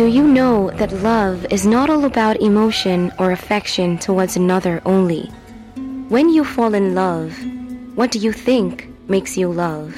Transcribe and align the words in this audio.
Do 0.00 0.06
you 0.06 0.26
know 0.26 0.70
that 0.80 0.94
love 1.04 1.44
is 1.50 1.66
not 1.66 1.90
all 1.90 2.06
about 2.06 2.40
emotion 2.40 3.12
or 3.18 3.32
affection 3.32 3.98
towards 3.98 4.34
another 4.34 4.80
only? 4.86 5.26
When 6.08 6.30
you 6.30 6.42
fall 6.42 6.72
in 6.72 6.94
love, 6.94 7.36
what 7.96 8.10
do 8.10 8.18
you 8.18 8.32
think 8.32 8.88
makes 9.10 9.36
you 9.36 9.52
love? 9.52 9.94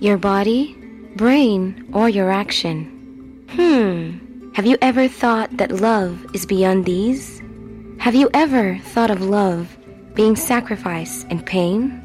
Your 0.00 0.18
body, 0.18 0.74
brain, 1.14 1.88
or 1.92 2.08
your 2.08 2.32
action? 2.32 3.46
Hmm. 3.50 4.18
Have 4.54 4.66
you 4.66 4.76
ever 4.82 5.06
thought 5.06 5.56
that 5.58 5.70
love 5.70 6.18
is 6.34 6.46
beyond 6.46 6.84
these? 6.84 7.40
Have 8.00 8.16
you 8.16 8.28
ever 8.34 8.80
thought 8.82 9.12
of 9.12 9.22
love 9.22 9.68
being 10.14 10.34
sacrifice 10.34 11.24
and 11.30 11.46
pain? 11.46 12.02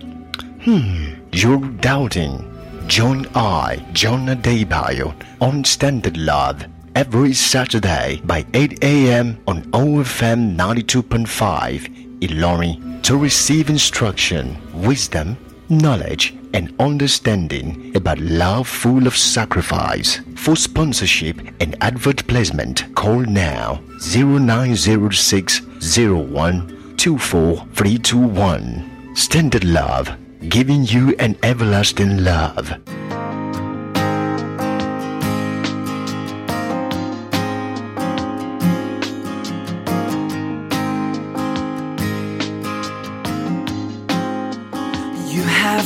Hmm, 0.61 1.15
you're 1.31 1.65
doubting. 1.81 2.45
Join 2.85 3.25
I, 3.33 3.83
John 3.93 4.27
Adebayo, 4.27 5.15
on 5.41 5.63
Standard 5.63 6.15
Love 6.15 6.63
every 6.99 7.33
Saturday 7.33 8.19
by 8.25 8.45
8 8.53 8.83
a.m. 8.83 9.41
on 9.47 9.63
OFM 9.71 10.57
92.5 10.57 12.19
Ilorin 12.19 13.01
to 13.03 13.15
receive 13.15 13.69
instruction, 13.69 14.57
wisdom, 14.73 15.37
knowledge, 15.69 16.35
and 16.53 16.75
understanding 16.77 17.95
about 17.95 18.19
love 18.19 18.67
full 18.67 19.07
of 19.07 19.15
sacrifice. 19.15 20.19
For 20.35 20.57
sponsorship 20.57 21.39
and 21.61 21.81
advert 21.81 22.27
placement, 22.27 22.93
call 22.95 23.21
now 23.21 23.79
0906 24.01 25.61
01 25.95 26.95
24321. 26.97 29.15
Standard 29.15 29.63
Love, 29.63 30.17
giving 30.49 30.83
you 30.83 31.15
an 31.17 31.37
everlasting 31.43 32.25
love. 32.25 32.77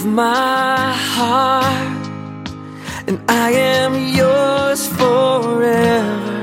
Have 0.04 0.12
my 0.12 0.92
heart, 0.92 2.08
and 3.08 3.22
I 3.30 3.52
am 3.52 3.94
yours 4.14 4.86
forever. 4.86 6.36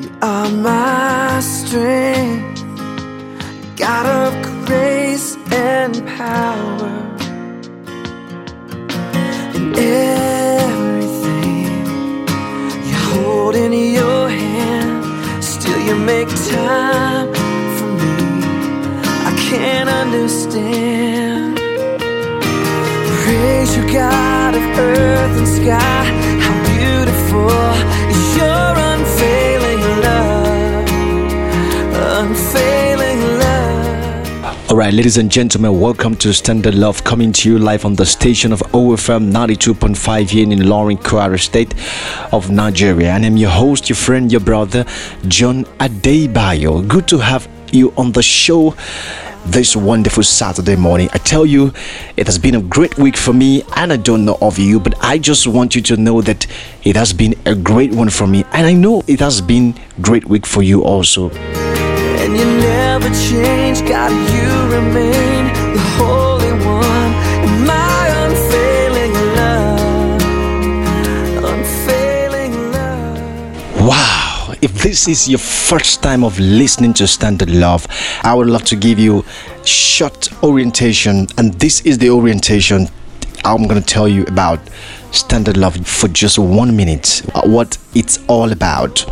You 0.00 0.10
are 0.20 0.50
my 0.50 1.38
strength, 1.38 2.64
God 3.76 4.06
of 4.06 4.32
grace 4.66 5.36
and 5.52 6.04
power, 6.18 6.90
and 9.54 9.78
everything 9.78 11.64
you 12.88 12.96
hold 13.12 13.54
in 13.54 13.72
your 13.72 14.28
hand. 14.28 15.44
Still, 15.44 15.78
you 15.86 15.94
make 15.94 16.28
time 16.50 17.09
God 23.92 24.54
of 24.54 24.62
earth 24.78 25.36
and 25.36 25.48
sky. 25.48 26.04
How 26.38 26.54
beautiful 26.78 27.50
is 28.08 28.36
your 28.36 28.72
unfailing 28.92 29.82
love, 30.00 30.88
unfailing 32.20 33.20
love. 33.40 34.70
All 34.70 34.76
right, 34.76 34.94
ladies 34.94 35.16
and 35.16 35.28
gentlemen, 35.28 35.80
welcome 35.80 36.14
to 36.18 36.32
Standard 36.32 36.76
Love, 36.76 37.02
coming 37.02 37.32
to 37.32 37.50
you 37.50 37.58
live 37.58 37.84
on 37.84 37.96
the 37.96 38.06
station 38.06 38.52
of 38.52 38.60
OFM 38.70 39.32
92.5 39.32 40.30
here 40.30 40.44
in 40.44 40.50
Ilorin, 40.50 40.96
Kwara 41.02 41.40
State 41.40 41.74
of 42.32 42.48
Nigeria. 42.48 43.10
And 43.10 43.26
I'm 43.26 43.36
your 43.36 43.50
host, 43.50 43.88
your 43.88 43.96
friend, 43.96 44.30
your 44.30 44.40
brother, 44.40 44.84
John 45.26 45.64
Adebayo. 45.80 46.86
Good 46.86 47.08
to 47.08 47.18
have 47.18 47.48
you 47.72 47.92
on 47.96 48.12
the 48.12 48.22
show 48.22 48.76
this 49.46 49.74
wonderful 49.74 50.22
Saturday 50.22 50.76
morning. 50.76 51.08
I 51.12 51.18
tell 51.18 51.46
you, 51.46 51.72
it 52.16 52.26
has 52.26 52.38
been 52.38 52.54
a 52.54 52.62
great 52.62 52.96
week 52.98 53.16
for 53.16 53.32
me, 53.32 53.62
and 53.76 53.92
I 53.92 53.96
don't 53.96 54.24
know 54.24 54.38
of 54.40 54.58
you, 54.58 54.80
but 54.80 54.94
I 55.02 55.18
just 55.18 55.46
want 55.46 55.74
you 55.74 55.82
to 55.82 55.96
know 55.96 56.20
that 56.22 56.46
it 56.84 56.96
has 56.96 57.12
been 57.12 57.34
a 57.46 57.54
great 57.54 57.92
one 57.92 58.10
for 58.10 58.26
me, 58.26 58.44
and 58.52 58.66
I 58.66 58.72
know 58.72 59.02
it 59.06 59.20
has 59.20 59.40
been 59.40 59.74
great 60.00 60.26
week 60.26 60.46
for 60.46 60.62
you 60.62 60.82
also. 60.82 61.30
If 74.62 74.72
this 74.82 75.08
is 75.08 75.28
your 75.28 75.38
first 75.38 76.02
time 76.02 76.22
of 76.22 76.38
listening 76.38 76.92
to 76.94 77.06
Standard 77.06 77.50
Love, 77.50 77.86
I 78.22 78.34
would 78.34 78.48
love 78.48 78.64
to 78.64 78.76
give 78.76 78.98
you 78.98 79.24
short 79.64 80.28
orientation, 80.42 81.26
and 81.38 81.54
this 81.54 81.80
is 81.82 81.98
the 81.98 82.10
orientation 82.10 82.88
I'm 83.44 83.66
going 83.66 83.80
to 83.80 83.86
tell 83.86 84.06
you 84.06 84.24
about 84.24 84.60
Standard 85.12 85.56
Love 85.56 85.86
for 85.86 86.08
just 86.08 86.38
one 86.38 86.76
minute. 86.76 87.22
What 87.44 87.78
it's 87.94 88.18
all 88.28 88.52
about. 88.52 89.06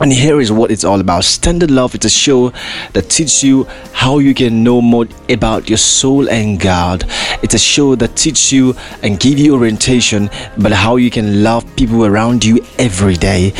And 0.00 0.10
here 0.10 0.40
is 0.40 0.50
what 0.50 0.70
it's 0.70 0.82
all 0.82 0.98
about. 0.98 1.24
Standard 1.24 1.70
Love 1.70 1.94
is 1.94 2.06
a 2.06 2.08
show 2.08 2.54
that 2.94 3.10
teaches 3.10 3.42
you 3.42 3.64
how 3.92 4.18
you 4.18 4.32
can 4.32 4.64
know 4.64 4.80
more 4.80 5.06
about 5.28 5.68
your 5.68 5.76
soul 5.76 6.26
and 6.30 6.58
God. 6.58 7.04
It's 7.42 7.52
a 7.52 7.58
show 7.58 7.94
that 7.96 8.16
teaches 8.16 8.50
you 8.50 8.74
and 9.02 9.20
give 9.20 9.38
you 9.38 9.54
orientation 9.54 10.30
about 10.56 10.72
how 10.72 10.96
you 10.96 11.10
can 11.10 11.42
love 11.42 11.66
people 11.76 12.06
around 12.06 12.46
you 12.46 12.64
every 12.78 13.16
day. 13.16 13.52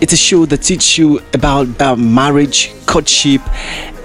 It's 0.00 0.12
a 0.12 0.16
show 0.16 0.46
that 0.46 0.62
teaches 0.62 0.98
you 0.98 1.20
about 1.32 1.80
uh, 1.80 1.94
marriage, 1.94 2.72
courtship, 2.86 3.40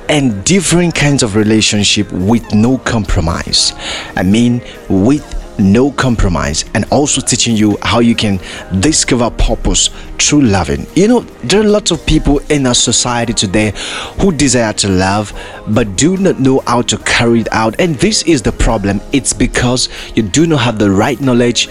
and 0.10 0.44
different 0.44 0.94
kinds 0.94 1.24
of 1.24 1.36
relationship 1.36 2.12
with 2.12 2.54
no 2.54 2.78
compromise. 2.78 3.74
I 4.16 4.22
mean, 4.22 4.62
with 4.90 5.39
no 5.60 5.92
compromise 5.92 6.66
and 6.74 6.86
also 6.92 7.22
teaching 7.22 7.56
you 7.56 7.78
how 7.82 8.00
you 8.00 8.16
can 8.16 8.40
discover 8.80 9.30
purpose 9.30 9.90
through 10.18 10.42
loving. 10.42 10.86
You 10.96 11.08
know 11.08 11.20
there 11.44 11.62
are 11.62 11.68
lots 11.68 11.92
of 11.92 12.06
people 12.06 12.40
in 12.50 12.66
our 12.66 12.74
society 12.74 13.34
today 13.34 13.74
who 14.20 14.32
desire 14.32 14.74
to 14.74 14.90
love 14.90 15.34
but 15.68 15.96
do 15.96 16.18
not 16.18 16.40
know 16.40 16.62
how 16.66 16.82
to 16.84 16.98
carry 17.00 17.42
it 17.42 17.52
out. 17.52 17.80
And 17.80 17.96
this 17.96 18.24
is 18.24 18.42
the 18.42 18.52
problem. 18.52 19.02
It's 19.12 19.34
because 19.34 19.90
you 20.16 20.24
do 20.24 20.48
not 20.48 20.62
have 20.62 20.80
the 20.80 20.90
right 20.90 21.20
knowledge 21.20 21.70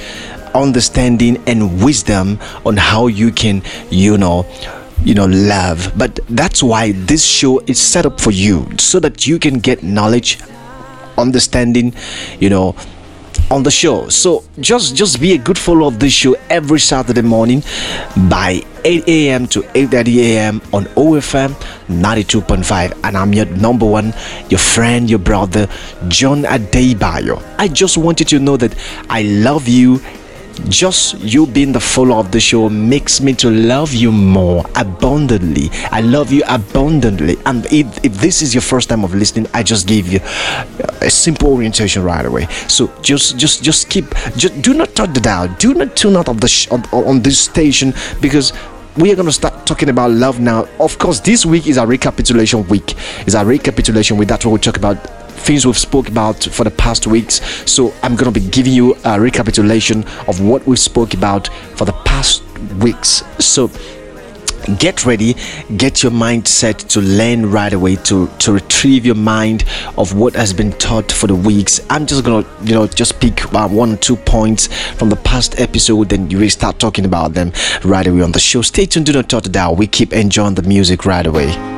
understanding 0.55 1.43
and 1.47 1.83
wisdom 1.85 2.39
on 2.65 2.77
how 2.77 3.07
you 3.07 3.31
can 3.31 3.63
you 3.91 4.19
know 4.19 4.47
you 5.05 5.15
know 5.15 5.27
love. 5.27 5.93
But 5.97 6.21
that's 6.29 6.63
why 6.63 6.93
this 6.93 7.25
show 7.25 7.61
is 7.61 7.81
set 7.81 8.07
up 8.07 8.21
for 8.21 8.31
you 8.31 8.69
so 8.79 9.01
that 9.01 9.27
you 9.27 9.39
can 9.39 9.59
get 9.59 9.83
knowledge 9.83 10.39
understanding 11.17 11.93
you 12.39 12.49
know 12.49 12.77
on 13.51 13.63
the 13.63 13.71
show. 13.71 14.09
So 14.09 14.45
just 14.61 14.95
just 14.95 15.21
be 15.21 15.33
a 15.33 15.39
good 15.39 15.59
follower 15.59 15.89
of 15.89 15.99
this 15.99 16.13
show 16.13 16.37
every 16.51 16.81
saturday 16.81 17.23
morning 17.23 17.63
by 18.29 18.63
8 18.85 19.09
a.m 19.09 19.47
to 19.49 19.61
8.30 19.63 20.17
a.m 20.19 20.63
on 20.73 20.85
ofm 20.97 21.53
92.5 21.89 22.99
and 23.05 23.17
i'm 23.17 23.33
your 23.33 23.47
number 23.47 23.87
one 23.87 24.13
your 24.49 24.59
friend 24.59 25.09
your 25.09 25.19
brother 25.19 25.69
john 26.09 26.43
adebayo. 26.43 27.43
I 27.59 27.69
just 27.69 27.99
want 27.99 28.21
you 28.21 28.27
to 28.27 28.39
know 28.39 28.57
that 28.57 28.75
i 29.11 29.23
love 29.23 29.69
you 29.69 30.01
just 30.69 31.19
you 31.21 31.47
being 31.47 31.73
the 31.73 31.81
follower 31.81 32.19
of 32.19 32.31
the 32.33 32.41
show 32.41 32.69
makes 32.69 33.21
me 33.21 33.33
to 33.33 33.51
love 33.51 33.93
you 33.93 34.11
more 34.11 34.65
abundantly 34.75 35.69
i 35.91 36.01
love 36.01 36.33
you 36.33 36.43
abundantly 36.49 37.37
and 37.47 37.67
if, 37.67 38.05
if 38.05 38.13
this 38.15 38.43
is 38.43 38.55
your 38.55 38.63
first 38.63 38.89
time 38.89 39.05
of 39.05 39.15
listening 39.15 39.47
i 39.55 39.63
just 39.63 39.87
gave 39.87 40.09
you 40.09 40.21
a 41.01 41.11
simple 41.11 41.53
orientation 41.53 42.03
right 42.03 42.27
away 42.27 42.47
so 42.69 42.93
just 43.03 43.37
just 43.39 43.63
just 43.63 43.89
keep 43.89 44.07
just 44.37 44.61
do 44.63 44.75
not 44.75 44.95
touch 44.95 45.13
the 45.15 45.21
dial 45.21 45.49
do 45.59 45.75
not 45.75 45.97
tune 45.97 46.17
out 46.17 46.29
of 46.29 46.41
the 46.41 46.49
sh- 46.49 46.69
on, 46.69 46.83
on 46.93 47.23
this 47.23 47.39
station 47.39 47.93
because 48.21 48.53
we 48.97 49.13
are 49.13 49.15
going 49.15 49.27
to 49.27 49.33
start 49.33 49.65
talking 49.65 49.91
about 49.91 50.11
love 50.11 50.41
now. 50.41 50.67
Of 50.81 50.99
course, 50.99 51.21
this 51.21 51.47
week 51.47 51.69
is 51.69 51.79
our 51.79 51.87
recapitulation 51.87 52.67
week. 52.67 52.97
Is 53.29 53.37
our 53.37 53.45
recapitulation 53.45 54.17
week. 54.17 54.27
That's 54.29 54.45
what 54.45 54.53
we 54.53 54.59
talk 54.59 54.77
about. 54.77 54.97
Things 55.39 55.67
we've 55.67 55.79
spoke 55.79 56.09
about 56.09 56.43
for 56.45 56.65
the 56.65 56.71
past 56.71 57.07
weeks. 57.07 57.41
So 57.71 57.93
I'm 58.03 58.17
going 58.17 58.33
to 58.33 58.41
be 58.41 58.47
giving 58.49 58.73
you 58.73 58.97
a 59.05 59.21
recapitulation 59.21 60.05
of 60.27 60.41
what 60.41 60.67
we 60.67 60.77
spoke 60.77 61.15
about 61.15 61.49
for 61.75 61.85
the 61.85 61.93
past 62.05 62.43
weeks. 62.81 63.23
So 63.39 63.71
get 64.77 65.07
ready 65.07 65.35
get 65.77 66.03
your 66.03 66.13
mindset 66.13 66.87
to 66.89 67.01
learn 67.01 67.51
right 67.51 67.73
away 67.73 67.97
to 67.97 68.29
to 68.39 68.53
retrieve 68.53 69.07
your 69.07 69.15
mind 69.15 69.65
of 69.97 70.15
what 70.15 70.35
has 70.35 70.53
been 70.53 70.73
taught 70.73 71.11
for 71.11 71.27
the 71.27 71.35
weeks 71.35 71.81
i'm 71.89 72.05
just 72.05 72.25
gonna 72.25 72.47
you 72.63 72.75
know 72.75 72.87
just 72.87 73.19
pick 73.19 73.53
uh, 73.55 73.69
one 73.69 73.93
or 73.93 73.97
two 73.97 74.17
points 74.17 74.67
from 74.95 75.09
the 75.09 75.17
past 75.17 75.59
episode 75.59 76.13
and 76.13 76.31
you 76.31 76.39
will 76.39 76.51
start 76.51 76.79
talking 76.79 77.07
about 77.07 77.33
them 77.33 77.51
right 77.85 78.07
away 78.07 78.21
on 78.21 78.33
the 78.33 78.41
show 78.41 78.61
stay 78.61 78.85
tuned 78.85 79.07
do 79.07 79.13
not 79.13 79.29
touch 79.29 79.51
dial 79.51 79.75
we 79.75 79.87
keep 79.87 80.13
enjoying 80.13 80.55
the 80.55 80.63
music 80.63 81.07
right 81.07 81.27
away 81.27 81.78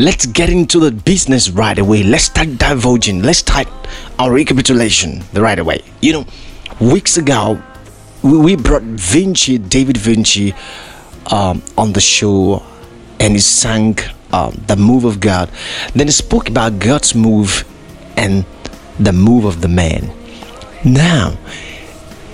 let's 0.00 0.24
get 0.24 0.48
into 0.48 0.80
the 0.80 0.90
business 0.90 1.50
right 1.50 1.78
away. 1.78 2.02
Let's 2.02 2.24
start 2.24 2.56
divulging. 2.56 3.22
Let's 3.22 3.40
start 3.40 3.68
our 4.18 4.32
recapitulation 4.32 5.22
the 5.34 5.42
right 5.42 5.58
away. 5.58 5.82
You 6.00 6.12
know, 6.14 6.26
weeks 6.80 7.18
ago, 7.18 7.62
we, 8.22 8.56
brought 8.56 8.82
Vinci, 8.82 9.58
David 9.58 9.98
Vinci, 9.98 10.54
um, 11.30 11.62
on 11.76 11.92
the 11.92 12.00
show, 12.00 12.62
and 13.18 13.34
he 13.34 13.40
sang 13.40 13.98
um, 14.32 14.58
the 14.66 14.76
move 14.76 15.04
of 15.04 15.20
God. 15.20 15.50
Then 15.94 16.06
he 16.06 16.12
spoke 16.12 16.48
about 16.48 16.78
God's 16.78 17.14
move 17.14 17.64
and 18.16 18.46
the 18.98 19.12
move 19.12 19.44
of 19.44 19.60
the 19.60 19.68
man. 19.68 20.10
Now, 20.82 21.32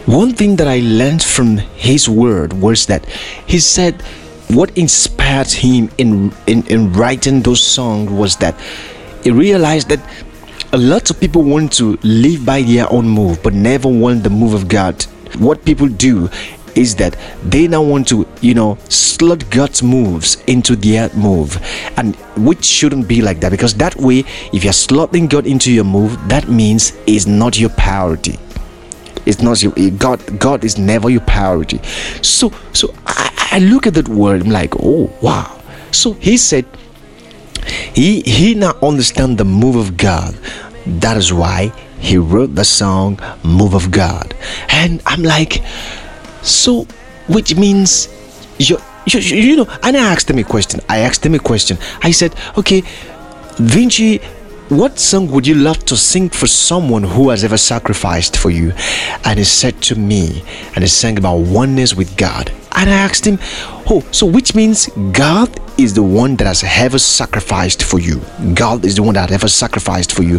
one 0.06 0.34
thing 0.34 0.54
that 0.56 0.68
I 0.68 0.78
learned 0.78 1.22
from 1.22 1.58
his 1.58 2.08
word 2.08 2.52
was 2.52 2.86
that 2.86 3.04
he 3.44 3.58
said 3.58 4.04
what 4.48 4.76
inspired 4.76 5.48
him 5.48 5.90
in, 5.98 6.32
in, 6.46 6.66
in 6.66 6.92
writing 6.92 7.42
those 7.42 7.62
songs 7.62 8.10
was 8.10 8.36
that 8.36 8.58
he 9.22 9.30
realized 9.30 9.88
that 9.88 10.00
a 10.72 10.78
lot 10.78 11.10
of 11.10 11.18
people 11.18 11.42
want 11.42 11.72
to 11.74 11.98
live 12.02 12.44
by 12.44 12.62
their 12.62 12.90
own 12.92 13.08
move 13.08 13.42
but 13.42 13.54
never 13.54 13.88
want 13.88 14.22
the 14.22 14.30
move 14.30 14.54
of 14.54 14.68
God. 14.68 15.02
What 15.38 15.64
people 15.64 15.88
do 15.88 16.28
is 16.76 16.94
that 16.96 17.16
they 17.42 17.66
now 17.66 17.82
want 17.82 18.06
to, 18.08 18.26
you 18.40 18.54
know, 18.54 18.78
slot 18.88 19.48
God's 19.50 19.82
moves 19.82 20.36
into 20.46 20.76
their 20.76 21.08
move, 21.14 21.58
and 21.96 22.14
which 22.36 22.64
shouldn't 22.64 23.08
be 23.08 23.22
like 23.22 23.40
that 23.40 23.50
because 23.50 23.74
that 23.74 23.96
way, 23.96 24.20
if 24.52 24.62
you're 24.62 24.72
slotting 24.72 25.28
God 25.28 25.46
into 25.46 25.72
your 25.72 25.84
move, 25.84 26.16
that 26.28 26.48
means 26.48 26.92
it's 27.06 27.26
not 27.26 27.58
your 27.58 27.70
priority. 27.70 28.38
It's 29.24 29.40
not 29.40 29.62
your 29.62 29.72
God. 29.90 30.38
God 30.38 30.64
is 30.64 30.78
never 30.78 31.10
your 31.10 31.22
priority. 31.22 31.80
So, 32.22 32.52
so 32.72 32.94
I, 33.06 33.25
I 33.52 33.58
look 33.58 33.86
at 33.86 33.94
that 33.94 34.08
word. 34.08 34.42
I'm 34.42 34.50
like, 34.50 34.74
oh 34.80 35.10
wow. 35.22 35.60
So 35.92 36.12
he 36.14 36.36
said, 36.36 36.66
he 37.94 38.20
he 38.22 38.54
now 38.54 38.74
understand 38.82 39.38
the 39.38 39.44
move 39.44 39.76
of 39.76 39.96
God. 39.96 40.36
That 40.86 41.16
is 41.16 41.32
why 41.32 41.72
he 41.98 42.16
wrote 42.18 42.54
the 42.54 42.64
song 42.64 43.18
"Move 43.42 43.74
of 43.74 43.90
God," 43.90 44.34
and 44.68 45.02
I'm 45.06 45.22
like, 45.22 45.64
so 46.42 46.86
which 47.26 47.56
means 47.56 48.08
you 48.58 48.78
you, 49.06 49.20
you 49.20 49.56
know. 49.56 49.66
And 49.82 49.96
I 49.96 50.12
asked 50.12 50.30
him 50.30 50.38
a 50.38 50.44
question. 50.44 50.80
I 50.88 50.98
asked 50.98 51.24
him 51.24 51.34
a 51.34 51.38
question. 51.38 51.78
I 52.02 52.10
said, 52.12 52.34
okay, 52.56 52.82
Vinci 53.58 54.20
what 54.68 54.98
song 54.98 55.30
would 55.30 55.46
you 55.46 55.54
love 55.54 55.84
to 55.84 55.96
sing 55.96 56.28
for 56.28 56.48
someone 56.48 57.04
who 57.04 57.30
has 57.30 57.44
ever 57.44 57.56
sacrificed 57.56 58.36
for 58.36 58.50
you? 58.50 58.72
And 59.24 59.38
he 59.38 59.44
said 59.44 59.80
to 59.82 59.94
me, 59.94 60.42
and 60.74 60.82
he 60.82 60.88
sang 60.88 61.18
about 61.18 61.36
oneness 61.36 61.94
with 61.94 62.16
God. 62.16 62.52
And 62.76 62.90
I 62.90 62.94
asked 62.94 63.26
him, 63.26 63.38
Oh, 63.88 64.06
so 64.12 64.26
which 64.26 64.54
means 64.54 64.86
God 65.12 65.60
is 65.78 65.94
the 65.94 66.02
one 66.02 66.36
that 66.36 66.46
has 66.46 66.62
ever 66.64 66.98
sacrificed 66.98 67.82
for 67.82 67.98
you? 67.98 68.20
God 68.54 68.84
is 68.84 68.96
the 68.96 69.02
one 69.02 69.14
that 69.14 69.32
ever 69.32 69.48
sacrificed 69.48 70.12
for 70.12 70.22
you? 70.22 70.38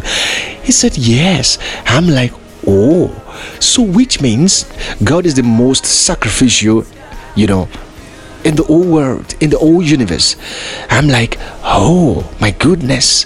He 0.64 0.72
said, 0.72 0.98
Yes. 0.98 1.58
I'm 1.86 2.08
like, 2.08 2.32
Oh, 2.66 3.12
so 3.60 3.82
which 3.82 4.22
means 4.22 4.72
God 5.04 5.26
is 5.26 5.36
the 5.36 5.44
most 5.44 5.86
sacrificial, 5.86 6.86
you 7.36 7.48
know, 7.48 7.68
in 8.44 8.56
the 8.56 8.64
whole 8.64 8.88
world, 8.88 9.36
in 9.42 9.50
the 9.50 9.58
whole 9.58 9.82
universe. 9.82 10.36
I'm 10.90 11.08
like, 11.08 11.38
Oh, 11.64 12.32
my 12.40 12.52
goodness 12.52 13.26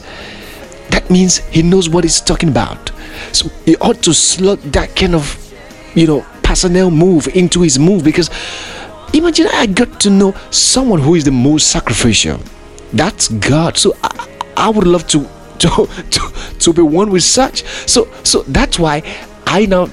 that 0.91 1.09
means 1.09 1.37
he 1.49 1.61
knows 1.61 1.89
what 1.89 2.03
he's 2.03 2.21
talking 2.21 2.49
about. 2.49 2.91
So 3.31 3.49
he 3.65 3.75
ought 3.77 4.03
to 4.03 4.13
slot 4.13 4.59
that 4.73 4.95
kind 4.95 5.15
of, 5.15 5.53
you 5.95 6.05
know, 6.05 6.25
personnel 6.43 6.91
move 6.91 7.27
into 7.29 7.61
his 7.61 7.79
move 7.79 8.03
because 8.03 8.29
imagine 9.13 9.47
I 9.53 9.65
got 9.65 9.99
to 10.01 10.09
know 10.09 10.33
someone 10.51 10.99
who 10.99 11.15
is 11.15 11.23
the 11.23 11.31
most 11.31 11.71
sacrificial. 11.71 12.39
That's 12.93 13.27
God. 13.27 13.77
So 13.77 13.95
I, 14.03 14.27
I 14.57 14.69
would 14.69 14.87
love 14.87 15.07
to, 15.07 15.27
to 15.59 15.87
to 15.87 16.33
to 16.59 16.73
be 16.73 16.81
one 16.81 17.11
with 17.11 17.23
such. 17.23 17.63
So 17.87 18.07
so 18.23 18.43
that's 18.43 18.79
why 18.79 19.03
I 19.47 19.65
now 19.65 19.89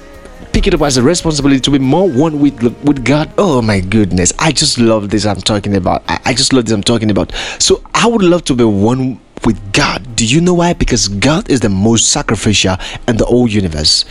pick 0.52 0.66
it 0.66 0.74
up 0.74 0.82
as 0.82 0.96
a 0.96 1.02
responsibility 1.02 1.60
to 1.60 1.70
be 1.70 1.78
more 1.78 2.08
one 2.08 2.40
with 2.40 2.62
with 2.82 3.04
God. 3.04 3.30
Oh 3.38 3.62
my 3.62 3.80
goodness, 3.80 4.32
I 4.38 4.52
just 4.52 4.78
love 4.78 5.10
this 5.10 5.26
I'm 5.26 5.40
talking 5.40 5.76
about. 5.76 6.02
I, 6.08 6.20
I 6.26 6.34
just 6.34 6.52
love 6.52 6.64
this 6.64 6.74
I'm 6.74 6.82
talking 6.82 7.10
about. 7.10 7.32
So 7.58 7.82
I 7.94 8.06
would 8.06 8.22
love 8.22 8.44
to 8.44 8.54
be 8.54 8.64
one 8.64 9.20
with 9.44 9.72
God. 9.72 10.16
Do 10.16 10.26
you 10.26 10.40
know 10.40 10.54
why? 10.54 10.72
Because 10.72 11.08
God 11.08 11.48
is 11.50 11.60
the 11.60 11.68
most 11.68 12.10
sacrificial 12.12 12.76
in 13.06 13.16
the 13.16 13.24
whole 13.24 13.48
universe. 13.48 14.04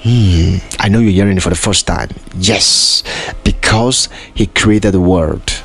Hmm, 0.00 0.56
I 0.78 0.88
know 0.88 1.00
you're 1.00 1.12
hearing 1.12 1.36
it 1.36 1.42
for 1.42 1.50
the 1.50 1.56
first 1.56 1.86
time. 1.86 2.08
Yes, 2.36 3.02
because 3.44 3.57
Because 3.68 4.08
he 4.32 4.46
created 4.46 4.92
the 4.92 5.00
world. 5.00 5.62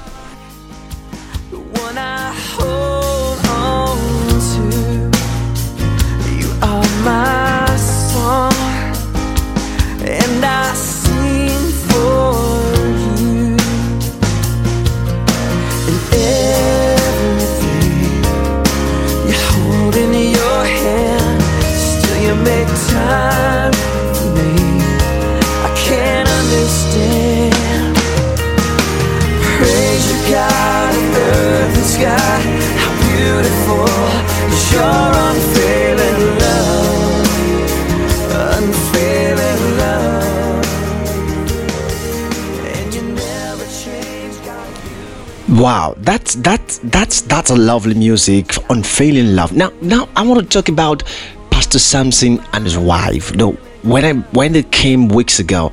Wow, 45.63 45.93
that's 45.99 46.33
that's 46.35 46.79
that's 46.79 47.21
that's 47.21 47.51
a 47.51 47.55
lovely 47.55 47.93
music, 47.93 48.55
unfailing 48.69 49.35
love. 49.35 49.53
Now, 49.53 49.71
now 49.81 50.09
I 50.15 50.25
want 50.25 50.41
to 50.41 50.45
talk 50.45 50.67
about 50.67 51.03
Pastor 51.51 51.79
Samson 51.79 52.43
and 52.53 52.63
his 52.63 52.77
wife. 52.77 53.35
No, 53.35 53.51
when 53.83 54.03
I 54.03 54.13
when 54.31 54.53
they 54.53 54.63
came 54.63 55.07
weeks 55.09 55.39
ago, 55.39 55.71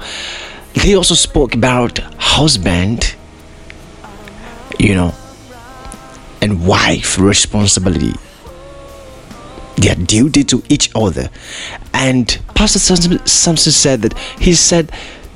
they 0.75 0.95
also 0.95 1.15
spoke 1.15 1.55
about 1.55 1.99
husband, 2.19 3.15
you 4.79 4.95
know, 4.95 5.15
and 6.43 6.67
wife 6.67 7.19
responsibility, 7.19 8.13
their 9.81 9.95
duty 9.95 10.45
to 10.45 10.63
each 10.69 10.91
other. 10.95 11.31
And 11.93 12.41
Pastor 12.55 12.79
Samson 12.79 13.73
said 13.73 14.03
that 14.03 14.19
he 14.39 14.55
said 14.55 14.93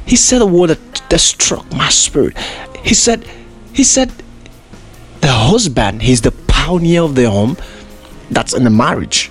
he 0.07 0.17
said 0.17 0.43
a 0.43 0.47
word 0.47 0.71
that, 0.71 1.03
that 1.11 1.21
struck 1.21 1.71
my 1.73 1.89
spirit. 1.89 2.37
He 2.83 2.95
said 2.95 3.27
he 3.73 3.83
said 3.85 4.13
the 5.25 5.33
husband 5.33 6.03
he's 6.03 6.21
the 6.21 6.33
pioneer 6.49 7.03
of 7.03 7.15
the 7.15 7.29
home 7.29 7.57
that's 8.31 8.53
in 8.53 8.63
the 8.63 8.71
marriage 8.71 9.31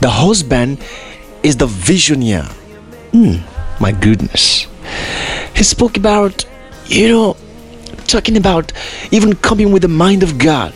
the 0.00 0.08
husband 0.08 0.82
is 1.42 1.58
the 1.58 1.66
visionary 1.66 2.48
mm, 3.12 3.42
my 3.80 3.92
goodness 3.92 4.66
he 5.54 5.62
spoke 5.62 5.98
about 5.98 6.46
you 6.86 7.06
know 7.08 7.36
talking 8.06 8.38
about 8.38 8.72
even 9.10 9.36
coming 9.36 9.70
with 9.72 9.82
the 9.82 9.88
mind 9.88 10.22
of 10.22 10.38
god 10.38 10.72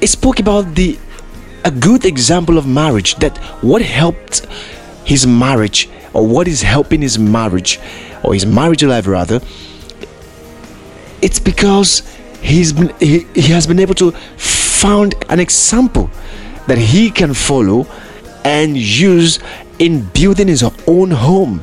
he 0.00 0.06
spoke 0.08 0.40
about 0.40 0.74
the 0.74 0.98
a 1.66 1.70
good 1.70 2.04
example 2.04 2.58
of 2.58 2.66
marriage 2.66 3.16
that 3.16 3.36
what 3.60 3.82
helped 3.82 4.46
his 5.04 5.26
marriage 5.26 5.88
or 6.14 6.24
what 6.24 6.46
is 6.46 6.62
helping 6.62 7.02
his 7.02 7.18
marriage 7.18 7.80
or 8.22 8.34
his 8.34 8.46
marriage 8.46 8.84
life 8.84 9.08
rather 9.08 9.40
it's 11.22 11.40
because 11.40 12.02
he's 12.40 12.72
been, 12.72 12.94
he, 13.00 13.26
he 13.34 13.52
has 13.52 13.66
been 13.66 13.80
able 13.80 13.94
to 13.94 14.12
found 14.12 15.16
an 15.28 15.40
example 15.40 16.08
that 16.68 16.78
he 16.78 17.10
can 17.10 17.34
follow 17.34 17.84
and 18.44 18.76
use 18.76 19.40
in 19.80 20.02
building 20.10 20.46
his 20.46 20.62
own 20.86 21.10
home. 21.10 21.60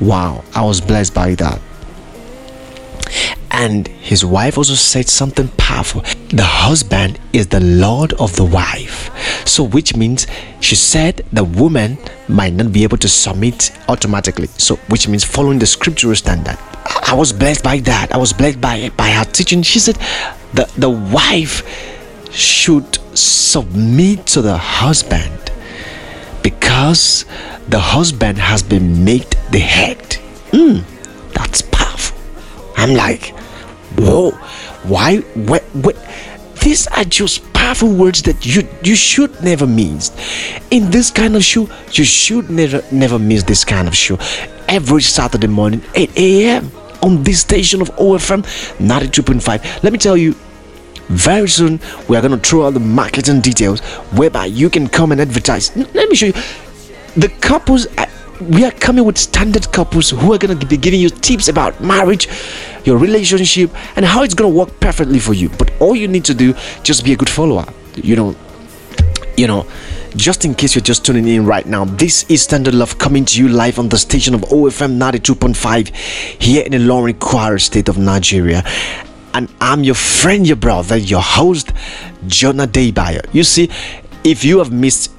Wow, 0.00 0.42
I 0.54 0.64
was 0.64 0.80
blessed 0.80 1.12
by 1.12 1.34
that. 1.34 1.60
And 3.52 3.88
his 3.88 4.24
wife 4.24 4.56
also 4.56 4.74
said 4.74 5.08
something 5.08 5.48
powerful. 5.56 6.02
The 6.28 6.44
husband 6.44 7.18
is 7.32 7.48
the 7.48 7.60
Lord 7.60 8.12
of 8.14 8.36
the 8.36 8.44
wife. 8.44 9.10
So, 9.46 9.64
which 9.64 9.96
means 9.96 10.26
she 10.60 10.76
said 10.76 11.26
the 11.32 11.44
woman 11.44 11.98
might 12.28 12.52
not 12.52 12.72
be 12.72 12.84
able 12.84 12.98
to 12.98 13.08
submit 13.08 13.72
automatically. 13.88 14.46
So, 14.46 14.76
which 14.88 15.08
means 15.08 15.24
following 15.24 15.58
the 15.58 15.66
scriptural 15.66 16.14
standard. 16.14 16.58
I 17.02 17.14
was 17.14 17.32
blessed 17.32 17.64
by 17.64 17.78
that. 17.80 18.12
I 18.14 18.18
was 18.18 18.32
blessed 18.32 18.60
by 18.60 18.90
by 18.90 19.10
her 19.10 19.24
teaching. 19.24 19.62
She 19.62 19.80
said 19.80 19.96
the 20.54 20.70
the 20.76 20.90
wife 20.90 21.62
should 22.32 22.98
submit 23.16 24.26
to 24.26 24.42
the 24.42 24.56
husband 24.56 25.50
because 26.42 27.24
the 27.68 27.80
husband 27.80 28.38
has 28.38 28.62
been 28.62 29.04
made 29.04 29.26
the 29.50 29.58
head. 29.58 29.98
Mm, 30.52 30.84
that's 31.34 31.62
powerful. 31.62 32.18
I'm 32.76 32.94
like, 32.94 33.34
Whoa, 33.96 34.30
why? 34.84 35.18
What? 35.34 35.62
What? 35.74 35.96
These 36.62 36.86
are 36.88 37.04
just 37.04 37.50
powerful 37.52 37.92
words 37.92 38.22
that 38.22 38.44
you 38.44 38.68
you 38.82 38.94
should 38.94 39.42
never 39.42 39.66
miss. 39.66 40.10
In 40.70 40.90
this 40.90 41.10
kind 41.10 41.36
of 41.36 41.44
show, 41.44 41.68
you 41.92 42.04
should 42.04 42.50
never 42.50 42.82
never 42.92 43.18
miss 43.18 43.42
this 43.44 43.64
kind 43.64 43.88
of 43.88 43.94
show. 43.96 44.18
Every 44.68 45.02
Saturday 45.02 45.48
morning, 45.48 45.82
8 45.94 46.16
a.m. 46.16 46.70
on 47.02 47.22
this 47.24 47.40
station 47.40 47.80
of 47.80 47.90
OFM 47.96 48.42
92.5. 48.78 49.82
Let 49.82 49.92
me 49.92 49.98
tell 49.98 50.16
you, 50.16 50.34
very 51.08 51.48
soon 51.48 51.80
we 52.08 52.16
are 52.16 52.20
going 52.20 52.38
to 52.38 52.48
throw 52.48 52.66
out 52.66 52.74
the 52.74 52.80
marketing 52.80 53.40
details 53.40 53.80
whereby 54.12 54.46
you 54.46 54.70
can 54.70 54.86
come 54.88 55.10
and 55.12 55.20
advertise. 55.20 55.74
Let 55.76 56.08
me 56.08 56.14
show 56.14 56.26
you 56.26 56.34
the 57.16 57.28
couples. 57.40 57.86
Uh, 57.98 58.06
We 58.40 58.64
are 58.64 58.70
coming 58.70 59.04
with 59.04 59.18
standard 59.18 59.70
couples 59.72 60.10
who 60.10 60.32
are 60.32 60.38
going 60.38 60.58
to 60.58 60.66
be 60.66 60.76
giving 60.76 61.00
you 61.00 61.10
tips 61.10 61.48
about 61.48 61.80
marriage 61.82 62.28
your 62.84 62.96
relationship 62.96 63.70
and 63.96 64.04
how 64.04 64.22
it's 64.22 64.34
going 64.34 64.50
to 64.50 64.56
work 64.58 64.80
perfectly 64.80 65.18
for 65.18 65.34
you. 65.34 65.50
But 65.50 65.70
all 65.80 65.94
you 65.94 66.08
need 66.08 66.24
to 66.24 66.34
do 66.34 66.54
just 66.82 67.04
be 67.04 67.12
a 67.12 67.16
good 67.16 67.28
follower. 67.30 67.66
You 67.96 68.16
know 68.16 68.36
you 69.40 69.46
know 69.46 69.66
just 70.16 70.44
in 70.44 70.54
case 70.54 70.74
you're 70.74 70.82
just 70.82 71.04
tuning 71.04 71.26
in 71.26 71.46
right 71.46 71.66
now 71.66 71.84
this 71.84 72.24
is 72.28 72.42
standard 72.42 72.74
love 72.74 72.98
coming 72.98 73.24
to 73.24 73.40
you 73.40 73.48
live 73.48 73.78
on 73.78 73.88
the 73.88 73.96
station 73.96 74.34
of 74.34 74.42
ofm 74.42 74.98
92.5 74.98 75.88
here 76.42 76.62
in 76.64 76.72
the 76.72 76.78
Ilorin 76.78 77.14
Kwara 77.14 77.60
state 77.60 77.88
of 77.88 77.96
nigeria. 77.96 78.62
And 79.32 79.48
i'm 79.60 79.82
your 79.82 79.94
friend 79.94 80.46
your 80.46 80.56
brother 80.56 80.96
your 80.96 81.22
host 81.22 81.72
John 82.26 82.56
Adebayo. 82.56 83.22
you 83.32 83.44
see 83.44 83.70
if 84.24 84.44
you 84.44 84.58
have 84.58 84.70
missed 84.72 85.12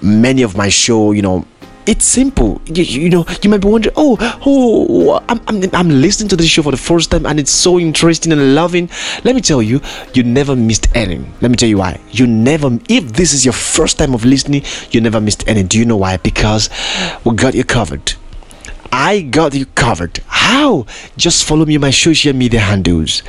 many 0.00 0.42
of 0.42 0.56
my 0.56 0.70
show 0.70 1.12
you 1.12 1.20
know 1.20 1.46
it's 1.86 2.04
simple. 2.04 2.60
You, 2.66 2.84
you, 2.84 3.10
know 3.10 3.24
you 3.42 3.50
might 3.50 3.60
be 3.60 3.68
wondering 3.68 3.94
oh, 3.96 4.16
oh 4.46 4.86
oh 4.90 5.24
I'm, 5.28 5.40
I'm, 5.46 5.74
I'm 5.74 5.88
listening 5.88 6.28
to 6.30 6.36
this 6.36 6.46
show 6.46 6.62
for 6.62 6.70
the 6.70 6.76
first 6.76 7.10
time 7.10 7.26
and 7.26 7.38
it's 7.40 7.50
so 7.50 7.78
interesting 7.78 8.32
and 8.32 8.54
loving. 8.54 8.88
Let 9.24 9.34
me 9.34 9.40
tell 9.40 9.62
you 9.62 9.80
you 10.14 10.22
never 10.22 10.54
missed 10.56 10.88
any. 10.94 11.18
Let 11.40 11.50
me 11.50 11.56
tell 11.56 11.68
you 11.68 11.78
why. 11.78 12.00
You 12.10 12.26
never 12.26 12.78
if 12.88 13.12
this 13.12 13.32
is 13.32 13.44
your 13.44 13.54
first 13.54 13.98
time 13.98 14.14
of 14.14 14.24
listening 14.24 14.62
you 14.90 15.00
never 15.00 15.20
missed 15.20 15.46
any. 15.48 15.62
Do 15.62 15.78
you 15.78 15.84
know 15.84 15.96
why? 15.96 16.16
Because 16.16 16.70
we 17.24 17.34
got 17.34 17.54
you 17.54 17.64
covered 17.64 18.14
I 18.92 19.22
got 19.22 19.54
you 19.54 19.64
covered. 19.64 20.20
How? 20.26 20.84
Just 21.16 21.44
follow 21.46 21.64
me 21.64 21.76
on 21.76 21.80
my 21.80 21.90
social 21.90 22.34
media 22.34 22.60
handles. 22.60 23.22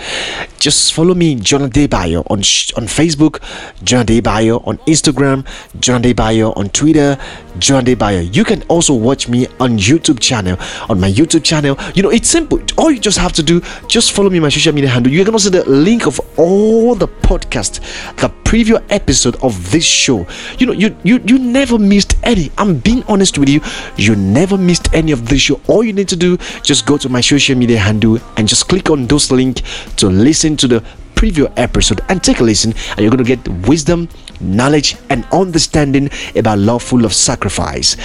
Just 0.60 0.92
follow 0.92 1.14
me, 1.14 1.36
John 1.36 1.62
Adebayo, 1.70 2.20
on 2.30 2.40
on 2.76 2.88
Facebook, 2.92 3.42
John 3.82 4.06
Adebayo, 4.06 4.66
on 4.68 4.78
Instagram, 4.80 5.48
John 5.80 6.04
Adebayo, 6.04 6.56
on 6.58 6.68
Twitter, 6.70 7.18
John 7.60 7.86
Adebayo. 7.86 8.36
You 8.36 8.44
can 8.44 8.64
also 8.64 8.94
watch 8.94 9.30
me 9.30 9.48
on 9.62 9.78
YouTube 9.78 10.20
channel. 10.20 10.58
On 10.90 11.00
my 11.00 11.10
YouTube 11.10 11.46
channel, 11.46 11.78
you 11.96 12.04
know 12.04 12.10
it's 12.10 12.28
simple. 12.28 12.60
All 12.78 12.92
you 12.92 13.00
just 13.00 13.18
have 13.18 13.32
to 13.34 13.44
do, 13.44 13.62
just 13.88 14.12
follow 14.12 14.30
me 14.30 14.40
on 14.40 14.44
my 14.44 14.50
social 14.50 14.74
media 14.74 14.90
handle. 14.90 15.14
You 15.14 15.24
can 15.24 15.34
also 15.34 15.50
see 15.50 15.58
the 15.58 15.70
link 15.70 16.06
of 16.06 16.20
all 16.38 16.94
the 16.94 17.08
podcast, 17.08 17.80
the 18.18 18.28
preview 18.54 18.78
episode 18.92 19.36
of 19.42 19.72
this 19.72 19.84
show. 19.84 20.28
You 20.60 20.68
know, 20.68 20.74
you 20.74 20.96
you 21.04 21.20
you 21.26 21.40
never 21.40 21.80
missed 21.80 22.16
any. 22.22 22.52
I'm 22.60 22.78
being 22.78 23.04
honest 23.08 23.40
with 23.40 23.50
you. 23.50 23.62
You 23.98 24.16
never 24.16 24.58
missed 24.58 24.94
any 24.94 25.12
of 25.12 25.28
this 25.28 25.42
show 25.42 25.60
all 25.68 25.84
you 25.84 25.94
need 25.94 26.08
to 26.10 26.16
do 26.16 26.38
just 26.62 26.86
go 26.86 26.98
to 26.98 27.10
my 27.10 27.22
social 27.22 27.58
media 27.58 27.80
handle 27.80 28.20
and 28.38 28.48
just 28.48 28.68
click 28.68 28.90
on 28.90 29.08
those 29.08 29.32
link 29.32 29.62
to 29.98 30.08
listen 30.08 30.56
to 30.58 30.68
the 30.68 30.84
preview 31.24 31.52
episode. 31.56 32.02
And 32.10 32.22
take 32.22 32.42
a 32.42 32.44
listen 32.44 32.74
and 32.92 33.00
you're 33.00 33.10
going 33.10 33.24
to 33.24 33.36
get 33.36 33.48
wisdom 33.68 34.10
knowledge 34.42 34.98
and 35.10 35.26
understanding 35.32 36.10
about 36.36 36.60
love 36.60 36.84
full 36.84 37.06
of 37.06 37.14
sacrifice. 37.14 37.96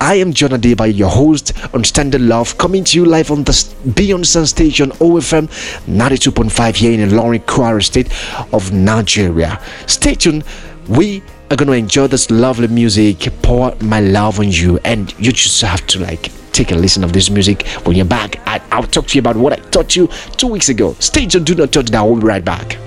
I 0.00 0.14
am 0.14 0.32
john 0.32 0.50
adeba 0.50 0.86
your 0.96 1.08
host 1.08 1.52
on 1.74 1.82
standard 1.82 2.20
love 2.20 2.56
coming 2.56 2.84
to 2.84 2.98
you 2.98 3.04
live 3.04 3.32
on 3.32 3.42
the 3.42 3.74
beyond 3.96 4.26
sun 4.26 4.46
station 4.46 4.90
ofm 4.92 5.48
92.5 5.86 6.76
here 6.76 6.92
in 6.92 7.08
Ilorin 7.08 7.44
Kwara 7.44 7.82
state 7.82 8.08
of 8.52 8.72
nigeria. 8.72 9.60
Stay 9.86 10.14
tuned 10.14 10.44
we 10.88 11.22
are 11.50 11.56
going 11.56 11.68
to 11.68 11.72
enjoy 11.72 12.06
this 12.06 12.30
lovely 12.30 12.68
music. 12.68 13.28
Pour 13.42 13.74
my 13.80 14.00
love 14.00 14.38
on 14.38 14.50
you. 14.50 14.78
And 14.84 15.12
you 15.18 15.32
just 15.32 15.60
have 15.62 15.86
to 15.88 16.00
like 16.00 16.30
take 16.52 16.72
a 16.72 16.74
listen 16.74 17.04
of 17.04 17.12
this 17.12 17.30
music 17.30 17.66
when 17.84 17.96
you're 17.96 18.04
back. 18.04 18.40
I, 18.46 18.60
i'll 18.72 18.82
talk 18.82 19.06
to 19.06 19.14
you 19.14 19.20
about 19.20 19.36
what 19.36 19.52
i 19.52 19.56
taught 19.70 19.94
you 19.94 20.08
two 20.36 20.48
weeks 20.48 20.68
ago. 20.68 20.94
Stay 20.98 21.26
tuned. 21.26 21.46
Do 21.46 21.54
not 21.54 21.72
touch 21.72 21.86
that. 21.90 22.02
We'll 22.02 22.16
be 22.16 22.26
right 22.26 22.44
back 22.44 22.78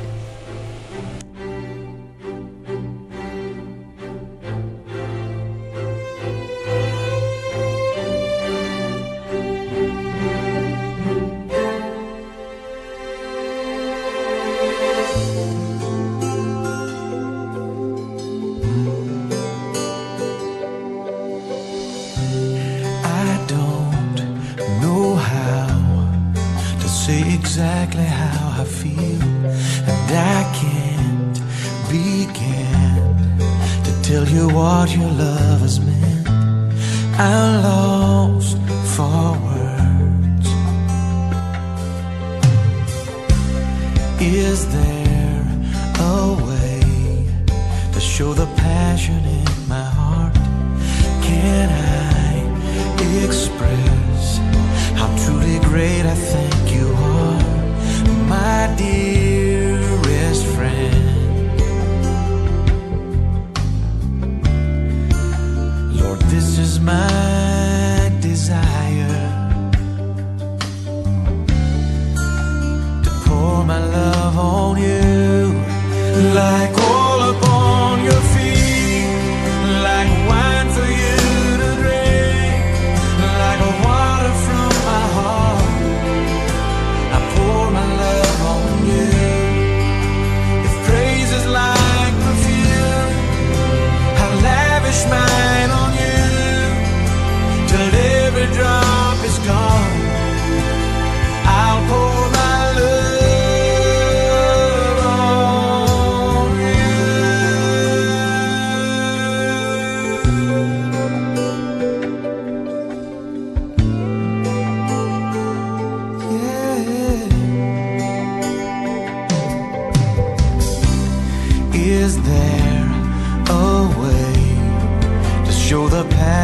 water 66.31 66.61
is 66.61 66.79
my 66.79 68.09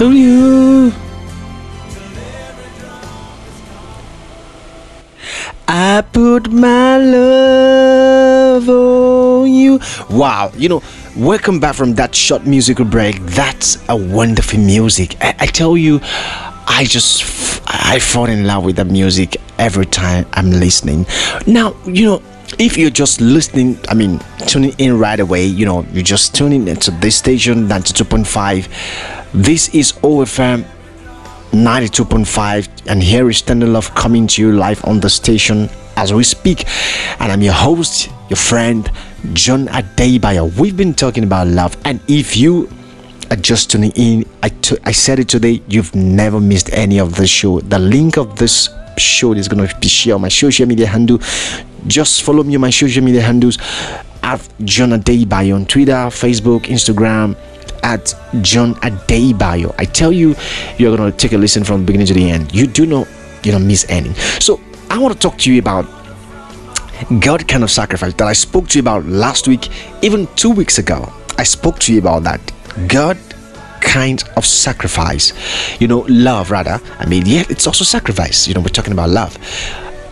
on 0.00 0.16
you. 0.16 0.92
I 5.68 6.02
put 6.12 6.50
my 6.50 6.98
love 6.98 8.68
on 8.68 9.52
you. 9.52 9.80
Wow, 10.10 10.52
you 10.56 10.68
know, 10.68 10.82
welcome 11.16 11.60
back 11.60 11.74
from 11.74 11.94
that 11.94 12.14
short 12.14 12.46
musical 12.46 12.84
break. 12.84 13.20
That's 13.20 13.78
a 13.88 13.96
wonderful 13.96 14.58
music. 14.58 15.16
I, 15.20 15.34
I 15.40 15.46
tell 15.46 15.76
you, 15.76 16.00
I 16.02 16.86
just 16.88 17.62
I 17.66 17.98
fall 17.98 18.26
in 18.26 18.46
love 18.46 18.64
with 18.64 18.76
the 18.76 18.84
music 18.84 19.36
every 19.58 19.86
time 19.86 20.26
I'm 20.32 20.50
listening. 20.50 21.06
Now, 21.46 21.76
you 21.84 22.06
know, 22.06 22.22
if 22.58 22.76
you're 22.76 22.90
just 22.90 23.20
listening, 23.20 23.78
I 23.88 23.94
mean, 23.94 24.20
tuning 24.46 24.74
in 24.78 24.98
right 24.98 25.20
away, 25.20 25.44
you 25.46 25.66
know, 25.66 25.86
you're 25.92 26.02
just 26.02 26.34
tuning 26.34 26.68
into 26.68 26.90
this 26.90 27.16
station 27.16 27.68
92.5. 27.68 29.19
This 29.32 29.72
is 29.72 29.92
OFM 29.92 30.64
92.5 31.52 32.88
and 32.88 33.00
here 33.00 33.30
is 33.30 33.38
Standard 33.38 33.68
Love 33.68 33.94
coming 33.94 34.26
to 34.26 34.42
you 34.42 34.50
live 34.50 34.84
on 34.84 34.98
the 34.98 35.08
station 35.08 35.68
as 35.96 36.12
we 36.12 36.24
speak. 36.24 36.64
And 37.20 37.30
I'm 37.30 37.40
your 37.40 37.52
host 37.52 38.10
your 38.28 38.36
friend 38.36 38.90
John 39.32 39.68
Adebayo. 39.68 40.52
We've 40.58 40.76
been 40.76 40.94
talking 40.94 41.22
about 41.22 41.46
love 41.46 41.76
and 41.84 42.00
if 42.08 42.36
you 42.36 42.68
are 43.30 43.36
just 43.36 43.70
tuning 43.70 43.92
in 43.94 44.26
I, 44.42 44.48
t- 44.48 44.78
I 44.82 44.90
said 44.90 45.20
it 45.20 45.28
today 45.28 45.62
you've 45.68 45.94
never 45.94 46.40
missed 46.40 46.72
any 46.72 46.98
of 46.98 47.14
the 47.14 47.28
show. 47.28 47.60
The 47.60 47.78
link 47.78 48.18
of 48.18 48.36
this 48.36 48.68
show 48.98 49.32
is 49.34 49.46
going 49.46 49.64
to 49.64 49.72
be 49.78 49.86
shared 49.86 50.16
on 50.16 50.22
my 50.22 50.28
social 50.28 50.66
media 50.66 50.88
handle. 50.88 51.18
Just 51.86 52.22
follow 52.22 52.42
me 52.42 52.56
on 52.56 52.62
my 52.62 52.70
social 52.70 53.04
media 53.04 53.22
handles 53.22 53.58
at 54.24 54.44
John 54.64 54.90
Adebayo 54.90 55.54
on 55.54 55.66
Twitter 55.66 55.92
Facebook 56.10 56.62
Instagram 56.62 57.36
at 57.90 58.14
John 58.40 58.74
Adebayo. 58.76 59.74
I 59.76 59.84
tell 59.84 60.12
you, 60.12 60.36
you're 60.78 60.96
gonna 60.96 61.12
take 61.12 61.32
a 61.32 61.38
listen 61.38 61.64
from 61.64 61.80
the 61.80 61.86
beginning 61.86 62.06
to 62.06 62.14
the 62.14 62.30
end. 62.30 62.54
You 62.54 62.66
do 62.66 62.86
not, 62.86 63.08
you 63.42 63.50
don't 63.52 63.66
miss 63.66 63.84
any. 63.88 64.14
So 64.38 64.60
I 64.88 64.98
want 64.98 65.12
to 65.12 65.18
talk 65.18 65.38
to 65.38 65.52
you 65.52 65.58
about 65.58 65.86
God 67.18 67.48
kind 67.48 67.64
of 67.64 67.70
sacrifice 67.70 68.14
that 68.14 68.28
I 68.28 68.32
spoke 68.32 68.68
to 68.68 68.78
you 68.78 68.82
about 68.82 69.04
last 69.06 69.48
week, 69.48 69.68
even 70.02 70.28
two 70.36 70.50
weeks 70.50 70.78
ago. 70.78 71.12
I 71.38 71.44
spoke 71.44 71.78
to 71.80 71.92
you 71.92 71.98
about 71.98 72.22
that. 72.24 72.40
God 72.86 73.18
kind 73.80 74.22
of 74.36 74.46
sacrifice. 74.46 75.32
You 75.80 75.88
know, 75.88 76.04
love 76.08 76.50
rather. 76.50 76.80
I 76.98 77.06
mean, 77.06 77.24
yeah, 77.26 77.44
it's 77.48 77.66
also 77.66 77.84
sacrifice. 77.84 78.46
You 78.46 78.54
know, 78.54 78.60
we're 78.60 78.68
talking 78.68 78.92
about 78.92 79.10
love. 79.10 79.36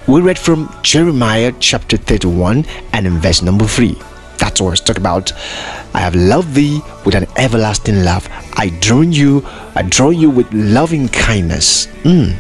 We 0.09 0.21
read 0.23 0.39
from 0.39 0.75
Jeremiah 0.83 1.53
chapter 1.61 1.97
31 1.99 2.65
and 2.93 3.07
in 3.07 3.19
verse 3.19 3.43
number 3.43 3.67
3. 3.67 3.95
That's 4.39 4.61
what 4.61 4.69
I 4.69 4.71
was 4.71 4.81
talking 4.81 5.03
about. 5.03 5.33
I 5.95 6.01
have 6.01 6.15
loved 6.15 6.55
thee 6.55 6.81
with 7.05 7.15
an 7.15 7.27
everlasting 7.37 8.05
love. 8.05 8.29
I 8.57 8.71
draw 8.81 9.01
you, 9.01 9.45
I 9.75 9.83
draw 9.83 10.11
you 10.11 10.31
with 10.31 10.53
loving 10.53 11.09
kindness. 11.09 11.87
Mm. 12.05 12.37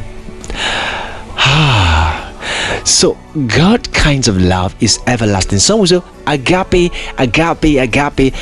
so 2.87 3.19
God 3.47 3.93
kinds 3.93 4.28
of 4.28 4.40
love 4.40 4.75
is 4.81 4.99
everlasting. 5.07 5.59
Some 5.59 5.81
will 5.81 5.87
say 5.87 6.00
agape, 6.26 6.93
agape, 7.19 7.78
agape. 7.78 8.34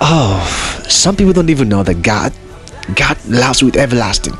Oh, 0.00 0.84
some 0.88 1.16
people 1.16 1.32
don't 1.32 1.50
even 1.50 1.68
know 1.68 1.82
that 1.82 2.02
God 2.02 2.32
God 2.94 3.16
loves 3.26 3.62
with 3.62 3.76
everlasting. 3.76 4.34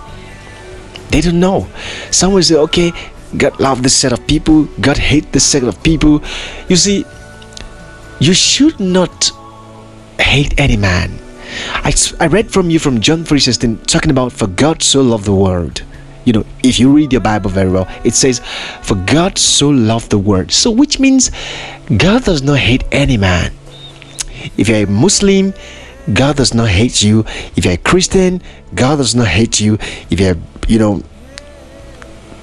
They 1.11 1.21
don't 1.21 1.41
know. 1.41 1.69
Some 2.11 2.33
will 2.33 2.43
say, 2.43 2.57
okay, 2.57 2.93
God 3.37 3.59
love 3.59 3.83
this 3.83 3.97
set 3.97 4.13
of 4.13 4.27
people, 4.27 4.65
God 4.81 4.99
hate 4.99 5.33
this 5.33 5.45
set 5.45 5.65
of 5.65 5.83
people. 5.83 6.23
You 6.69 6.77
see, 6.77 7.05
you 8.21 8.35
should 8.35 8.79
not 8.81 9.31
hate 10.19 10.59
any 10.59 10.77
man. 10.77 11.19
I, 11.73 11.93
I 12.21 12.27
read 12.27 12.51
from 12.51 12.71
you 12.71 12.79
from 12.79 13.01
John 13.01 13.25
3:16 13.25 13.87
talking 13.87 14.11
about 14.11 14.33
for 14.33 14.47
God 14.47 14.83
so 14.83 15.03
loved 15.03 15.25
the 15.25 15.35
world. 15.35 15.83
You 16.25 16.33
know, 16.33 16.45
if 16.63 16.81
you 16.81 16.91
read 16.91 17.13
your 17.13 17.21
Bible 17.21 17.51
very 17.51 17.71
well, 17.71 17.87
it 18.03 18.15
says, 18.15 18.41
For 18.83 18.95
God 18.95 19.37
so 19.37 19.69
loved 19.69 20.11
the 20.11 20.19
world. 20.19 20.53
So 20.53 20.71
which 20.71 20.99
means 20.99 21.31
God 21.97 22.25
does 22.25 22.43
not 22.43 22.59
hate 22.59 22.85
any 22.91 23.19
man. 23.19 23.53
If 24.57 24.69
you're 24.69 24.85
a 24.85 24.87
Muslim, 24.87 25.53
God 26.13 26.37
does 26.37 26.55
not 26.55 26.69
hate 26.69 27.03
you. 27.03 27.25
If 27.57 27.65
you're 27.65 27.75
a 27.75 27.79
Christian, 27.79 28.43
God 28.75 28.97
does 28.97 29.15
not 29.15 29.29
hate 29.29 29.61
you. 29.61 29.75
If 30.11 30.19
you're, 30.19 30.37
you 30.67 30.79
know, 30.79 31.03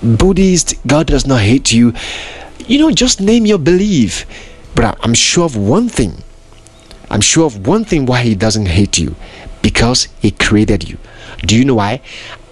Buddhist, 0.04 0.76
God 0.86 1.08
does 1.08 1.26
not 1.26 1.42
hate 1.42 1.72
you. 1.72 1.94
You 2.68 2.80
know, 2.80 2.92
just 2.92 3.20
name 3.20 3.46
your 3.46 3.60
belief. 3.60 4.26
But 4.76 4.98
I'm 5.04 5.14
sure 5.14 5.46
of 5.46 5.56
one 5.56 5.90
thing. 5.90 6.24
I'm 7.10 7.22
sure 7.22 7.46
of 7.46 7.68
one 7.68 7.84
thing 7.84 8.06
why 8.06 8.22
He 8.22 8.36
doesn't 8.36 8.68
hate 8.68 8.98
you 8.98 9.16
because 9.62 10.08
He 10.20 10.32
created 10.32 10.88
you. 10.88 10.98
Do 11.46 11.58
you 11.58 11.66
know 11.66 11.76
why? 11.76 12.02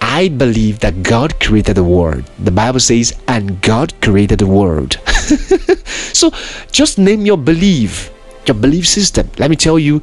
I 0.02 0.30
believe 0.30 0.80
that 0.80 1.04
God 1.04 1.40
created 1.40 1.76
the 1.76 1.84
world. 1.84 2.24
The 2.40 2.52
Bible 2.52 2.80
says, 2.80 3.14
and 3.28 3.62
God 3.62 3.94
created 4.02 4.40
the 4.40 4.48
world. 4.48 4.98
so 6.14 6.32
just 6.72 6.98
name 6.98 7.26
your 7.26 7.38
belief, 7.38 8.12
your 8.46 8.56
belief 8.56 8.88
system. 8.88 9.30
Let 9.38 9.50
me 9.50 9.56
tell 9.56 9.78
you, 9.78 10.02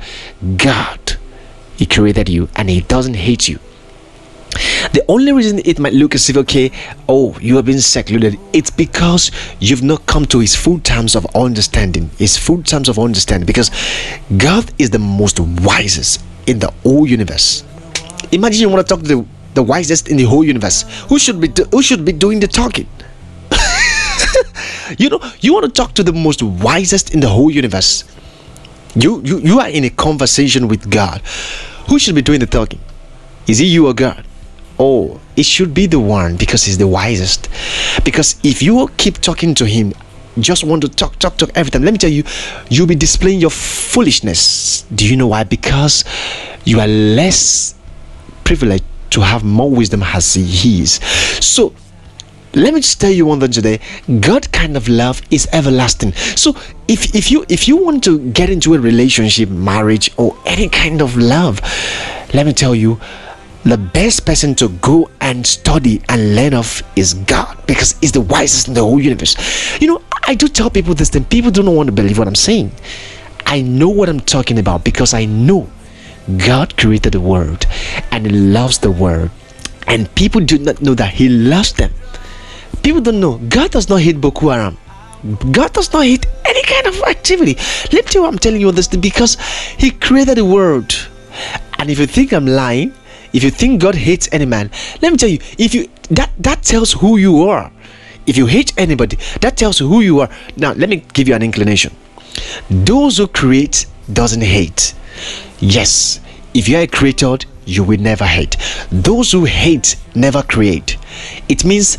God, 0.57 1.17
He 1.77 1.87
created 1.87 2.29
you 2.29 2.49
and 2.57 2.71
He 2.71 2.83
doesn't 2.83 3.15
hate 3.15 3.49
you. 3.49 3.59
The 4.93 5.05
only 5.09 5.33
reason 5.33 5.61
it 5.65 5.79
might 5.79 5.93
look 5.93 6.15
as 6.15 6.29
if, 6.29 6.37
okay, 6.37 6.71
oh, 7.09 7.37
you 7.41 7.57
have 7.57 7.65
been 7.65 7.81
secluded, 7.81 8.39
it's 8.53 8.71
because 8.71 9.31
you've 9.61 9.83
not 9.83 10.07
come 10.07 10.25
to 10.27 10.41
his 10.41 10.55
full 10.55 10.79
terms 10.81 11.15
of 11.15 11.27
understanding. 11.35 12.11
His 12.19 12.37
full 12.37 12.63
terms 12.63 12.89
of 12.89 12.99
understanding. 12.99 13.47
Because 13.47 13.71
God 14.37 14.71
is 14.79 14.91
the 14.91 14.99
most 14.99 15.41
wisest 15.41 16.23
in 16.47 16.59
the 16.59 16.71
whole 16.83 17.07
universe. 17.07 17.65
Imagine 18.33 18.63
you 18.63 18.69
want 18.69 18.87
to 18.87 18.95
talk 18.95 19.03
to 19.05 19.17
the, 19.17 19.27
the 19.55 19.63
wisest 19.63 20.09
in 20.09 20.17
the 20.17 20.25
whole 20.25 20.45
universe. 20.45 20.85
Who 21.09 21.19
should 21.19 21.41
be 21.41 21.49
do, 21.49 21.65
who 21.65 21.83
should 21.83 22.05
be 22.05 22.13
doing 22.13 22.41
the 22.41 22.49
talking? 22.49 22.89
you 24.99 25.09
know, 25.09 25.21
you 25.41 25.53
want 25.53 25.65
to 25.67 25.71
talk 25.71 25.95
to 25.95 26.03
the 26.03 26.13
most 26.13 26.43
wisest 26.43 27.15
in 27.15 27.21
the 27.21 27.29
whole 27.29 27.51
universe. 27.51 28.05
You 28.95 29.23
you 29.25 29.39
you 29.39 29.61
are 29.61 29.69
in 29.69 29.85
a 29.85 29.91
conversation 29.91 30.69
with 30.69 30.91
God. 30.91 31.21
Who 31.89 31.99
should 31.99 32.15
be 32.15 32.23
doing 32.23 32.41
the 32.41 32.47
talking? 32.47 32.81
Is 33.47 33.61
it 33.61 33.65
you 33.65 33.87
or 33.87 33.95
God? 33.95 34.26
Oh, 34.79 35.21
it 35.37 35.45
should 35.45 35.73
be 35.73 35.87
the 35.87 36.01
one 36.01 36.37
because 36.37 36.65
he's 36.65 36.79
the 36.79 36.87
wisest. 36.87 37.49
Because 38.05 38.37
if 38.43 38.63
you 38.63 38.89
keep 38.97 39.19
talking 39.19 39.55
to 39.55 39.67
him, 39.67 39.95
just 40.39 40.65
want 40.65 40.83
to 40.83 40.89
talk, 40.89 41.19
talk, 41.19 41.37
talk 41.39 41.51
every 41.55 41.71
time, 41.71 41.83
let 41.83 41.93
me 41.93 41.99
tell 41.99 42.11
you, 42.11 42.25
you'll 42.69 42.87
be 42.87 42.95
displaying 42.95 43.41
your 43.41 43.51
foolishness. 43.51 44.83
Do 44.95 45.09
you 45.09 45.17
know 45.17 45.29
why? 45.29 45.45
Because 45.45 46.05
you 46.65 46.81
are 46.81 46.87
less 46.87 47.75
privileged 48.45 48.85
to 49.11 49.21
have 49.21 49.45
more 49.45 49.71
wisdom 49.71 50.03
as 50.03 50.35
he 50.35 50.83
is. 50.83 51.01
So 51.41 51.73
let 52.55 52.73
me 52.73 52.81
just 52.81 53.01
tell 53.01 53.11
you 53.11 53.27
one 53.27 53.39
thing 53.39 53.51
today 53.51 53.79
god 54.21 54.51
kind 54.51 54.79
of 54.79 54.89
love 54.89 55.21
is 55.31 55.47
everlasting 55.53 56.11
so 56.15 56.57
if 56.89 57.15
if 57.15 57.31
you 57.31 57.45
if 57.51 57.69
you 57.69 57.77
want 57.77 58.03
to 58.03 58.19
get 58.31 58.49
into 58.49 58.73
a 58.73 58.81
relationship 58.81 59.51
marriage 59.51 60.11
or 60.17 60.35
any 60.47 60.67
kind 60.67 61.03
of 61.03 61.19
love 61.19 61.61
let 62.33 62.47
me 62.47 62.55
tell 62.55 62.75
you 62.75 62.99
the 63.67 63.77
best 63.77 64.25
person 64.25 64.55
to 64.55 64.69
go 64.81 65.11
and 65.21 65.45
study 65.45 66.01
and 66.09 66.37
learn 66.37 66.55
of 66.55 66.83
is 66.95 67.15
God 67.15 67.59
because 67.67 67.99
He's 67.99 68.13
the 68.13 68.21
wisest 68.21 68.69
in 68.69 68.75
the 68.75 68.81
whole 68.81 69.01
universe. 69.01 69.35
You 69.81 69.89
know, 69.89 70.03
I 70.25 70.37
do 70.37 70.47
tell 70.47 70.71
people 70.71 70.95
this 70.95 71.11
thing, 71.11 71.25
people 71.25 71.51
don't 71.51 71.75
want 71.75 71.89
to 71.89 71.93
believe 71.93 72.17
what 72.17 72.29
I'm 72.29 72.37
saying. 72.37 72.71
I 73.45 73.63
know 73.63 73.89
what 73.89 74.09
I'm 74.09 74.21
talking 74.21 74.61
about 74.61 74.85
because 74.85 75.15
I 75.15 75.25
know 75.25 75.69
God 76.47 76.77
created 76.77 77.15
the 77.15 77.21
world 77.21 77.67
and 78.13 78.27
He 78.27 78.33
loves 78.33 78.79
the 78.79 78.93
world, 78.93 79.31
and 79.89 80.13
people 80.15 80.41
do 80.41 80.59
not 80.59 80.81
know 80.81 80.95
that 80.95 81.13
He 81.15 81.29
loves 81.29 81.73
them. 81.73 81.93
People 82.85 83.01
don't 83.01 83.19
know 83.19 83.39
God 83.39 83.73
does 83.73 83.89
not 83.89 84.01
hate 84.01 84.21
Boko 84.21 84.51
Haram. 84.51 84.79
God 85.51 85.73
does 85.73 85.93
not 85.93 86.05
hate 86.05 86.25
any 86.45 86.63
kind 86.63 86.87
of 86.87 87.03
activity. 87.03 87.55
Let 87.93 87.95
me 87.95 88.03
tell 88.03 88.23
you, 88.23 88.29
I'm 88.29 88.39
telling 88.39 88.61
you 88.61 88.71
this 88.71 88.87
because 88.87 89.35
He 89.77 89.91
created 89.91 90.37
the 90.37 90.45
world. 90.45 90.95
And 91.81 91.91
if 91.91 91.99
you 91.99 92.07
think 92.07 92.33
I'm 92.33 92.47
lying, 92.47 92.95
if 93.37 93.45
you 93.45 93.51
think 93.51 93.83
God 93.83 93.95
hates 93.95 94.31
any 94.33 94.47
man, 94.47 94.71
let 95.03 95.13
me 95.13 95.19
tell 95.19 95.29
you, 95.29 95.39
if 95.59 95.75
you 95.75 95.89
that 96.11 96.31
that 96.39 96.63
tells 96.63 96.93
who 96.93 97.19
you 97.19 97.43
are. 97.43 97.71
If 98.27 98.37
you 98.37 98.47
hate 98.47 98.73
anybody, 98.77 99.19
that 99.41 99.57
tells 99.57 99.79
who 99.79 100.01
you 100.01 100.21
are. 100.21 100.31
Now, 100.57 100.73
let 100.73 100.89
me 100.89 101.05
give 101.13 101.29
you 101.29 101.35
an 101.35 101.43
inclination. 101.43 101.95
Those 102.69 103.19
who 103.19 103.29
create 103.29 103.87
doesn't 104.13 104.43
hate. 104.43 104.95
Yes, 105.61 106.19
if 106.55 106.69
you 106.69 106.79
are 106.79 106.81
a 106.81 106.87
creator, 106.89 107.37
you 107.67 107.85
will 107.85 108.01
never 108.01 108.25
hate. 108.25 108.57
Those 108.91 109.31
who 109.31 109.45
hate 109.45 109.97
never 110.15 110.43
create. 110.43 110.97
It 111.49 111.65
means 111.65 111.99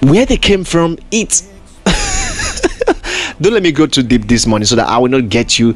where 0.00 0.26
they 0.26 0.36
came 0.36 0.64
from, 0.64 0.98
it's 1.10 1.48
don't 3.40 3.54
let 3.54 3.62
me 3.62 3.72
go 3.72 3.86
too 3.86 4.02
deep 4.02 4.26
this 4.26 4.44
morning 4.44 4.66
so 4.66 4.76
that 4.76 4.88
I 4.88 4.98
will 4.98 5.08
not 5.08 5.30
get 5.30 5.58
you 5.58 5.74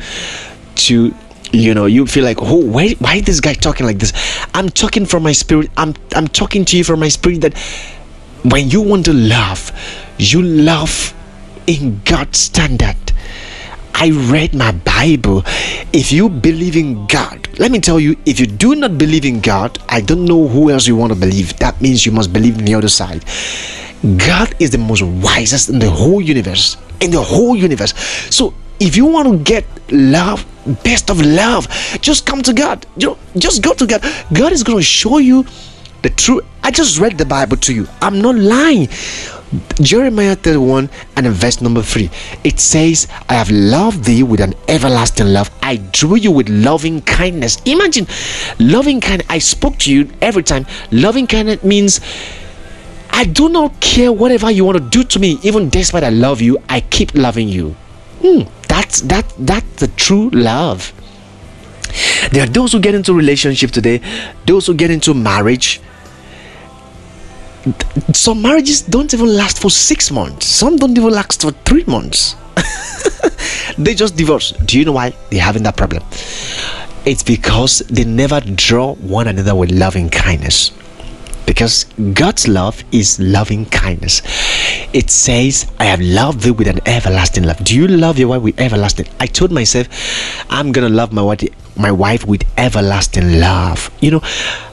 to 0.74 1.14
you 1.52 1.74
know 1.74 1.86
you 1.86 2.06
feel 2.06 2.24
like 2.24 2.38
oh 2.40 2.56
why 2.56 2.90
why 2.98 3.16
is 3.16 3.24
this 3.24 3.40
guy 3.40 3.54
talking 3.54 3.86
like 3.86 3.98
this 3.98 4.12
i'm 4.54 4.68
talking 4.68 5.06
from 5.06 5.22
my 5.22 5.32
spirit 5.32 5.70
i'm 5.76 5.94
i'm 6.14 6.28
talking 6.28 6.64
to 6.64 6.76
you 6.76 6.84
from 6.84 7.00
my 7.00 7.08
spirit 7.08 7.40
that 7.40 7.56
when 8.44 8.68
you 8.68 8.80
want 8.80 9.04
to 9.04 9.12
love 9.12 9.72
you 10.18 10.42
love 10.42 11.14
in 11.66 12.00
god's 12.04 12.38
standard 12.38 12.96
I 14.00 14.10
read 14.10 14.54
my 14.54 14.70
Bible. 14.70 15.42
If 15.92 16.12
you 16.12 16.28
believe 16.28 16.76
in 16.76 17.08
God, 17.08 17.48
let 17.58 17.72
me 17.72 17.80
tell 17.80 17.98
you, 17.98 18.16
if 18.26 18.38
you 18.38 18.46
do 18.46 18.76
not 18.76 18.96
believe 18.96 19.24
in 19.24 19.40
God, 19.40 19.76
I 19.88 20.00
don't 20.00 20.24
know 20.24 20.46
who 20.46 20.70
else 20.70 20.86
you 20.86 20.94
want 20.94 21.12
to 21.12 21.18
believe. 21.18 21.56
That 21.58 21.80
means 21.80 22.06
you 22.06 22.12
must 22.12 22.32
believe 22.32 22.56
in 22.60 22.64
the 22.64 22.76
other 22.76 22.88
side. 22.88 23.24
God 24.16 24.54
is 24.60 24.70
the 24.70 24.78
most 24.78 25.02
wisest 25.02 25.68
in 25.68 25.80
the 25.80 25.90
whole 25.90 26.22
universe. 26.22 26.76
In 27.00 27.10
the 27.10 27.20
whole 27.20 27.56
universe. 27.56 27.92
So 28.30 28.54
if 28.80 28.96
you 28.96 29.06
want 29.06 29.28
to 29.28 29.38
get 29.38 29.64
love, 29.90 30.46
best 30.84 31.10
of 31.10 31.20
love, 31.20 31.68
just 32.00 32.26
come 32.26 32.42
to 32.42 32.52
God. 32.52 32.86
You 32.96 33.08
know, 33.08 33.18
just 33.36 33.62
go 33.62 33.74
to 33.74 33.86
God. 33.86 34.02
God 34.32 34.52
is 34.52 34.62
going 34.62 34.78
to 34.78 34.84
show 34.84 35.18
you 35.18 35.44
the 36.02 36.10
truth. 36.10 36.44
I 36.62 36.70
just 36.70 36.98
read 36.98 37.18
the 37.18 37.24
Bible 37.24 37.56
to 37.58 37.74
you. 37.74 37.86
I'm 38.00 38.20
not 38.20 38.36
lying. 38.36 38.88
Jeremiah 39.80 40.36
31 40.36 40.90
and 41.16 41.26
verse 41.28 41.62
number 41.62 41.80
3 41.80 42.10
it 42.44 42.60
says, 42.60 43.08
I 43.30 43.34
have 43.34 43.50
loved 43.50 44.04
thee 44.04 44.22
with 44.22 44.40
an 44.40 44.54
everlasting 44.68 45.28
love. 45.28 45.50
I 45.62 45.76
drew 45.76 46.16
you 46.16 46.30
with 46.30 46.50
loving 46.50 47.00
kindness. 47.00 47.62
Imagine 47.64 48.06
loving 48.58 49.00
kindness. 49.00 49.26
I 49.30 49.38
spoke 49.38 49.78
to 49.78 49.92
you 49.92 50.10
every 50.20 50.42
time. 50.42 50.66
Loving 50.90 51.26
kindness 51.26 51.64
means 51.64 52.00
I 53.10 53.24
do 53.24 53.48
not 53.48 53.80
care 53.80 54.12
whatever 54.12 54.50
you 54.50 54.64
want 54.64 54.78
to 54.78 54.84
do 54.84 55.02
to 55.02 55.18
me, 55.18 55.38
even 55.42 55.70
despite 55.70 56.04
I 56.04 56.10
love 56.10 56.40
you, 56.42 56.58
I 56.68 56.80
keep 56.82 57.14
loving 57.14 57.48
you. 57.48 57.70
Hmm, 58.22 58.42
that's 58.78 59.00
that 59.00 59.26
that's 59.38 59.72
the 59.82 59.88
true 59.88 60.30
love. 60.30 60.92
There 62.30 62.44
are 62.44 62.52
those 62.58 62.72
who 62.72 62.80
get 62.80 62.94
into 62.94 63.12
relationship 63.12 63.72
today, 63.72 64.00
those 64.46 64.66
who 64.66 64.74
get 64.74 64.90
into 64.90 65.14
marriage. 65.14 65.80
Some 68.12 68.40
marriages 68.40 68.82
don't 68.82 69.12
even 69.12 69.34
last 69.34 69.60
for 69.60 69.70
six 69.70 70.12
months. 70.12 70.46
Some 70.46 70.76
don't 70.76 70.96
even 70.96 71.10
last 71.10 71.42
for 71.42 71.50
three 71.68 71.84
months. 71.84 72.36
they 73.78 73.94
just 73.94 74.16
divorce. 74.16 74.52
Do 74.52 74.78
you 74.78 74.84
know 74.84 74.92
why 74.92 75.12
they're 75.30 75.42
having 75.42 75.64
that 75.64 75.76
problem? 75.76 76.04
It's 77.04 77.24
because 77.24 77.80
they 77.90 78.04
never 78.04 78.40
draw 78.40 78.94
one 78.94 79.26
another 79.26 79.56
with 79.56 79.72
loving 79.72 80.08
kindness 80.08 80.70
because 81.48 81.84
God's 82.12 82.46
love 82.46 82.84
is 82.92 83.18
loving 83.18 83.64
kindness. 83.64 84.20
It 84.92 85.08
says, 85.08 85.72
I 85.80 85.86
have 85.86 85.98
loved 85.98 86.42
thee 86.42 86.50
with 86.50 86.68
an 86.68 86.80
everlasting 86.84 87.44
love. 87.44 87.64
Do 87.64 87.74
you 87.74 87.88
love 87.88 88.18
your 88.18 88.28
wife 88.28 88.42
with 88.42 88.60
everlasting? 88.60 89.06
I 89.18 89.26
told 89.26 89.50
myself, 89.50 89.88
I'm 90.50 90.72
gonna 90.72 90.90
love 90.90 91.10
my 91.10 91.22
wife 91.22 91.40
my 91.74 91.90
wife 91.90 92.26
with 92.26 92.42
everlasting 92.58 93.40
love. 93.40 93.90
You 94.00 94.10
know, 94.10 94.22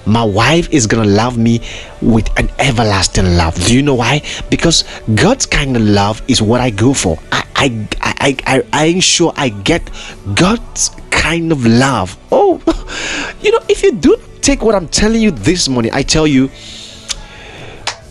my 0.06 0.24
wife 0.24 0.68
is 0.74 0.86
gonna 0.86 1.08
love 1.08 1.38
me 1.38 1.62
with 2.02 2.28
an 2.38 2.50
everlasting 2.60 3.38
love. 3.38 3.56
Do 3.56 3.74
you 3.74 3.82
know 3.82 3.96
why? 3.96 4.24
Because 4.50 4.84
God's 5.14 5.46
kind 5.46 5.78
of 5.78 5.82
love 5.82 6.22
is 6.28 6.42
what 6.42 6.60
I 6.60 6.72
go 6.72 6.94
for. 6.94 7.18
I 7.32 7.46
I 7.56 7.88
I 8.02 8.38
I, 8.46 8.64
I 8.74 8.86
ensure 8.88 9.32
I 9.38 9.48
get 9.48 9.90
God's 10.34 10.90
kind 11.16 11.52
of 11.52 11.66
love. 11.66 12.18
Oh, 12.32 12.62
you 13.42 13.52
know, 13.52 13.60
if 13.68 13.82
you 13.84 13.94
do 13.94 14.18
take 14.42 14.62
what 14.62 14.76
I'm 14.76 14.88
telling 14.88 15.22
you 15.22 15.32
this 15.32 15.68
morning, 15.68 15.92
I 15.94 16.04
tell 16.04 16.28
you, 16.28 16.50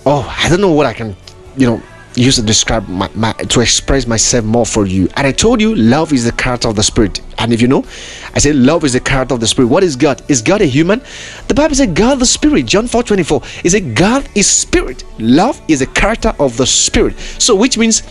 oh, 0.06 0.34
I 0.42 0.48
don't 0.48 0.60
know 0.60 0.72
what 0.72 0.86
I 0.86 0.92
can, 0.92 1.16
you 1.56 1.66
know, 1.66 1.82
use 2.16 2.36
to 2.36 2.42
describe 2.42 2.88
my, 2.88 3.10
my 3.14 3.32
to 3.32 3.60
express 3.60 4.06
myself 4.06 4.44
more 4.44 4.66
for 4.66 4.86
you. 4.86 5.08
And 5.16 5.26
I 5.26 5.32
told 5.32 5.60
you, 5.60 5.74
love 5.74 6.12
is 6.12 6.24
the 6.24 6.32
character 6.32 6.68
of 6.68 6.76
the 6.76 6.82
spirit. 6.82 7.20
And 7.38 7.52
if 7.52 7.60
you 7.60 7.68
know, 7.68 7.84
I 8.34 8.38
said 8.38 8.56
love 8.56 8.84
is 8.84 8.92
the 8.92 9.00
character 9.00 9.34
of 9.34 9.40
the 9.40 9.46
spirit. 9.46 9.68
What 9.68 9.82
is 9.84 9.96
God? 9.96 10.22
Is 10.28 10.40
God 10.42 10.62
a 10.62 10.66
human? 10.66 11.02
The 11.48 11.54
Bible 11.54 11.74
said 11.74 11.94
God 11.94 12.18
the 12.18 12.26
spirit. 12.26 12.66
John 12.66 12.86
4 12.86 13.02
24 13.02 13.42
is 13.64 13.74
a 13.74 13.80
God 13.80 14.28
is 14.34 14.48
spirit. 14.48 15.04
Love 15.18 15.60
is 15.68 15.82
a 15.82 15.86
character 15.86 16.32
of 16.38 16.56
the 16.56 16.66
spirit. 16.66 17.18
So 17.38 17.54
which 17.54 17.76
means 17.76 18.02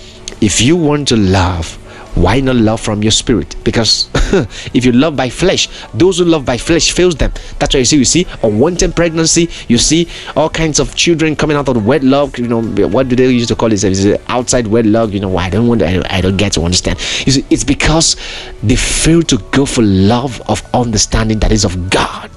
if 0.42 0.62
you 0.62 0.76
want 0.76 1.08
to 1.10 1.16
love 1.16 1.78
why 2.16 2.40
not 2.40 2.56
love 2.56 2.80
from 2.80 3.02
your 3.02 3.12
spirit? 3.12 3.56
Because 3.64 4.10
if 4.74 4.86
you 4.86 4.92
love 4.92 5.16
by 5.16 5.30
flesh 5.30 5.68
those 5.94 6.20
who 6.20 6.26
love 6.26 6.46
by 6.46 6.58
flesh 6.58 6.92
fails 6.92 7.16
them. 7.16 7.32
That's 7.60 7.74
why 7.74 7.80
you 7.80 7.86
see 7.86 7.98
you 7.98 8.06
see 8.06 8.28
unwanted 8.44 8.96
pregnancy 8.96 9.50
you 9.68 9.78
see 9.78 10.08
all 10.36 10.50
kinds 10.50 10.80
of 10.80 10.96
children 10.96 11.36
coming 11.36 11.58
out 11.58 11.70
of 11.70 11.86
wedlock 11.86 12.38
you 12.38 12.48
know 12.48 12.62
what 12.88 13.10
do 13.10 13.16
they 13.16 13.30
used 13.30 13.50
to 13.50 13.56
call 13.56 13.72
it? 13.72 13.84
Is 13.84 14.06
it 14.06 14.22
outside 14.28 14.68
wedlock? 14.68 15.12
You 15.12 15.20
know 15.20 15.30
why 15.30 15.46
i 15.46 15.50
don't 15.50 15.68
want 15.68 15.82
to, 15.82 16.14
I, 16.14 16.22
don't 16.22 16.38
get 16.38 16.54
to 16.54 16.62
understand. 16.62 17.00
You 17.26 17.32
see 17.32 17.46
it's 17.50 17.64
because 17.64 18.16
they 18.62 18.76
fail 18.76 19.22
to 19.24 19.38
go 19.52 19.66
for 19.66 19.82
love 19.82 20.42
of 20.48 20.64
understanding 20.74 21.40
that 21.40 21.52
is 21.52 21.66
of 21.66 21.90
god. 21.90 22.32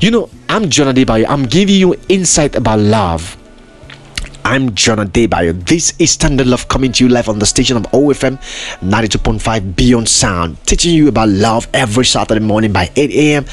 You 0.00 0.10
know 0.10 0.30
i'm 0.48 0.64
Adebayo. 0.64 1.26
i'm 1.28 1.44
giving 1.44 1.76
you 1.76 1.94
insight 2.08 2.54
about 2.54 2.78
love 2.78 3.36
I'm 4.48 4.76
John 4.76 4.98
Adebayo. 4.98 5.66
This 5.66 5.92
is 5.98 6.12
Standard 6.12 6.46
Love 6.46 6.68
coming 6.68 6.92
to 6.92 7.04
you 7.04 7.10
live 7.10 7.28
on 7.28 7.40
the 7.40 7.46
station 7.46 7.76
of 7.76 7.82
OFM 7.90 8.38
92.5 8.78 9.74
Beyond 9.74 10.08
Sound, 10.08 10.64
teaching 10.64 10.94
you 10.94 11.08
about 11.08 11.30
love 11.30 11.66
every 11.74 12.04
Saturday 12.04 12.38
morning 12.38 12.72
by 12.72 12.88
8 12.94 13.10
a.m. 13.10 13.44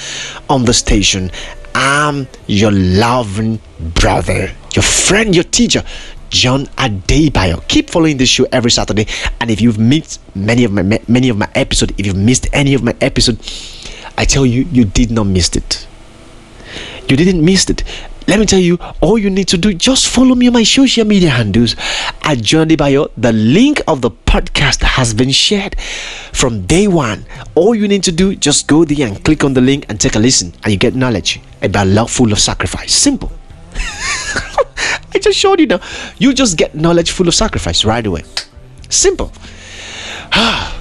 on 0.49 0.65
the 0.65 0.73
station. 0.73 1.31
I'm 1.73 2.27
your 2.45 2.69
loving 2.71 3.59
brother, 3.95 4.51
your 4.75 4.83
friend, 4.83 5.33
your 5.33 5.45
teacher, 5.45 5.83
John 6.29 6.67
Adebayo. 6.77 7.67
Keep 7.67 7.89
following 7.89 8.17
this 8.17 8.29
show 8.29 8.45
every 8.51 8.69
Saturday, 8.69 9.07
and 9.41 9.49
if 9.49 9.61
you've 9.61 9.79
missed 9.79 10.21
many 10.35 10.63
of 10.63 10.71
my 10.71 10.83
many 11.07 11.29
of 11.29 11.37
my 11.37 11.49
episodes, 11.55 11.93
if 11.97 12.05
you've 12.05 12.15
missed 12.15 12.45
any 12.53 12.75
of 12.75 12.83
my 12.83 12.95
episodes, 13.01 13.89
I 14.15 14.25
tell 14.25 14.45
you, 14.45 14.67
you 14.71 14.85
did 14.85 15.09
not 15.09 15.25
miss 15.25 15.55
it. 15.55 15.87
You 17.09 17.17
didn't 17.17 17.43
miss 17.43 17.67
it 17.67 17.83
let 18.27 18.39
me 18.39 18.45
tell 18.45 18.59
you, 18.59 18.77
all 19.01 19.17
you 19.17 19.29
need 19.29 19.47
to 19.49 19.57
do 19.57 19.73
just 19.73 20.07
follow 20.07 20.33
me 20.35 20.47
on 20.47 20.53
my 20.53 20.63
social 20.63 21.05
media 21.05 21.29
handles 21.29 21.75
at 22.23 22.41
John 22.41 22.69
Adebayo. 22.69 23.11
The 23.17 23.33
link 23.33 23.81
of 23.87 24.01
the 24.01 24.11
podcast 24.11 24.81
has 24.81 25.13
been 25.13 25.31
shared 25.31 25.79
from 26.31 26.65
day 26.65 26.87
one. 26.87 27.25
All 27.55 27.75
you 27.75 27.87
need 27.87 28.03
to 28.03 28.11
do 28.11 28.35
just 28.35 28.67
go 28.67 28.85
there 28.85 29.07
and 29.07 29.23
click 29.23 29.43
on 29.43 29.53
the 29.53 29.61
link 29.61 29.85
and 29.89 29.99
take 29.99 30.15
a 30.15 30.19
listen, 30.19 30.53
and 30.63 30.71
you 30.71 30.79
get 30.79 30.95
knowledge 30.95 31.41
about 31.61 31.87
love 31.87 32.09
full 32.09 32.31
of 32.31 32.39
sacrifice. 32.39 32.93
Simple. 32.93 33.31
I 33.75 35.19
just 35.19 35.37
showed 35.37 35.59
you 35.59 35.67
now. 35.67 35.81
You 36.17 36.33
just 36.33 36.57
get 36.57 36.75
knowledge 36.75 37.11
full 37.11 37.27
of 37.27 37.33
sacrifice 37.33 37.83
right 37.83 38.05
away. 38.05 38.23
Simple. 38.89 39.31
Ah. 40.35 40.72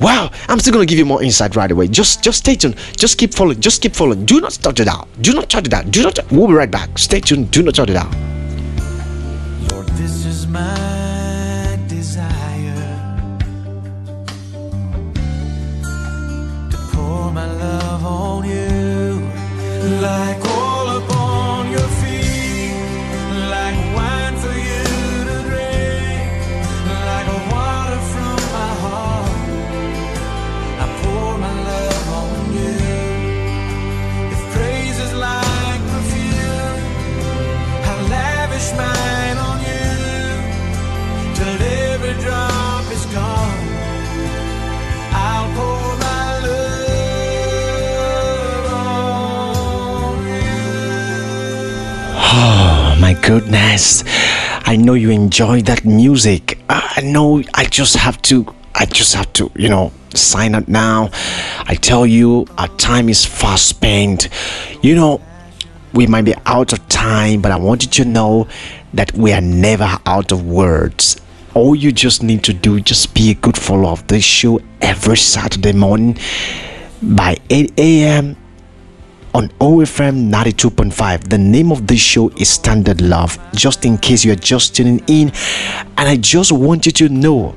Wow, 0.00 0.30
I'm 0.48 0.60
still 0.60 0.72
gonna 0.72 0.86
give 0.86 0.98
you 0.98 1.04
more 1.04 1.22
insight 1.22 1.56
right 1.56 1.70
away. 1.70 1.88
Just 1.88 2.22
just 2.22 2.38
stay 2.38 2.54
tuned. 2.54 2.76
Just 2.96 3.18
keep 3.18 3.34
following. 3.34 3.60
Just 3.60 3.82
keep 3.82 3.94
following. 3.96 4.24
Do 4.24 4.40
not 4.40 4.52
start 4.52 4.78
it 4.78 4.86
out. 4.86 5.08
Do 5.20 5.32
not 5.34 5.50
shut 5.50 5.66
it 5.66 5.74
out. 5.74 5.90
Do 5.90 6.02
not 6.04 6.18
we'll 6.30 6.46
be 6.46 6.54
right 6.54 6.70
back. 6.70 6.98
Stay 6.98 7.20
tuned. 7.20 7.50
Do 7.50 7.62
not 7.62 7.74
shut 7.76 7.90
it 7.90 7.96
out. 7.96 8.12
Lord, 9.72 9.88
this 9.98 10.24
is 10.24 10.46
my 10.46 11.78
desire 11.88 13.08
to 16.70 16.76
pour 16.92 17.32
my 17.32 17.46
love 17.46 18.04
on 18.04 18.44
you 18.44 19.28
like 20.00 20.47
goodness. 53.28 54.04
I 54.64 54.76
know 54.76 54.94
you 54.94 55.10
enjoy 55.10 55.60
that 55.62 55.84
music. 55.84 56.58
I 56.70 57.02
know 57.04 57.42
I 57.52 57.66
just 57.66 57.94
have 57.96 58.22
to 58.22 58.46
I 58.74 58.86
just 58.86 59.14
have 59.14 59.30
to, 59.34 59.50
you 59.54 59.68
know, 59.68 59.92
sign 60.14 60.54
up 60.54 60.66
now. 60.66 61.10
I 61.66 61.74
tell 61.74 62.06
you, 62.06 62.46
our 62.56 62.68
time 62.78 63.10
is 63.10 63.26
fast 63.26 63.68
spent. 63.68 64.30
You 64.82 64.94
know, 64.94 65.20
we 65.92 66.06
might 66.06 66.24
be 66.24 66.34
out 66.46 66.72
of 66.72 66.88
time, 66.88 67.42
but 67.42 67.52
I 67.52 67.56
want 67.56 67.84
you 67.84 67.90
to 68.02 68.04
know 68.06 68.48
that 68.94 69.12
we 69.12 69.34
are 69.34 69.42
never 69.42 69.98
out 70.06 70.32
of 70.32 70.46
words. 70.46 71.20
All 71.52 71.74
you 71.74 71.92
just 71.92 72.22
need 72.22 72.44
to 72.44 72.54
do 72.54 72.80
just 72.80 73.14
be 73.14 73.32
a 73.32 73.34
good 73.34 73.58
follower 73.58 73.90
of 73.90 74.06
this 74.06 74.24
show 74.24 74.58
every 74.80 75.18
Saturday 75.18 75.72
morning 75.72 76.16
by 77.02 77.36
8 77.50 77.78
a.m 77.78 78.36
on 79.38 79.48
OFM 79.60 80.32
92.5. 80.32 81.28
The 81.28 81.38
name 81.38 81.70
of 81.70 81.86
this 81.86 82.00
show 82.00 82.28
is 82.30 82.48
Standard 82.48 83.00
Love, 83.00 83.38
just 83.54 83.84
in 83.84 83.96
case 83.96 84.24
you're 84.24 84.34
just 84.34 84.74
tuning 84.74 85.00
in. 85.06 85.28
And 85.96 86.08
I 86.08 86.16
just 86.16 86.50
want 86.50 86.86
you 86.86 86.92
to 86.92 87.08
know 87.08 87.56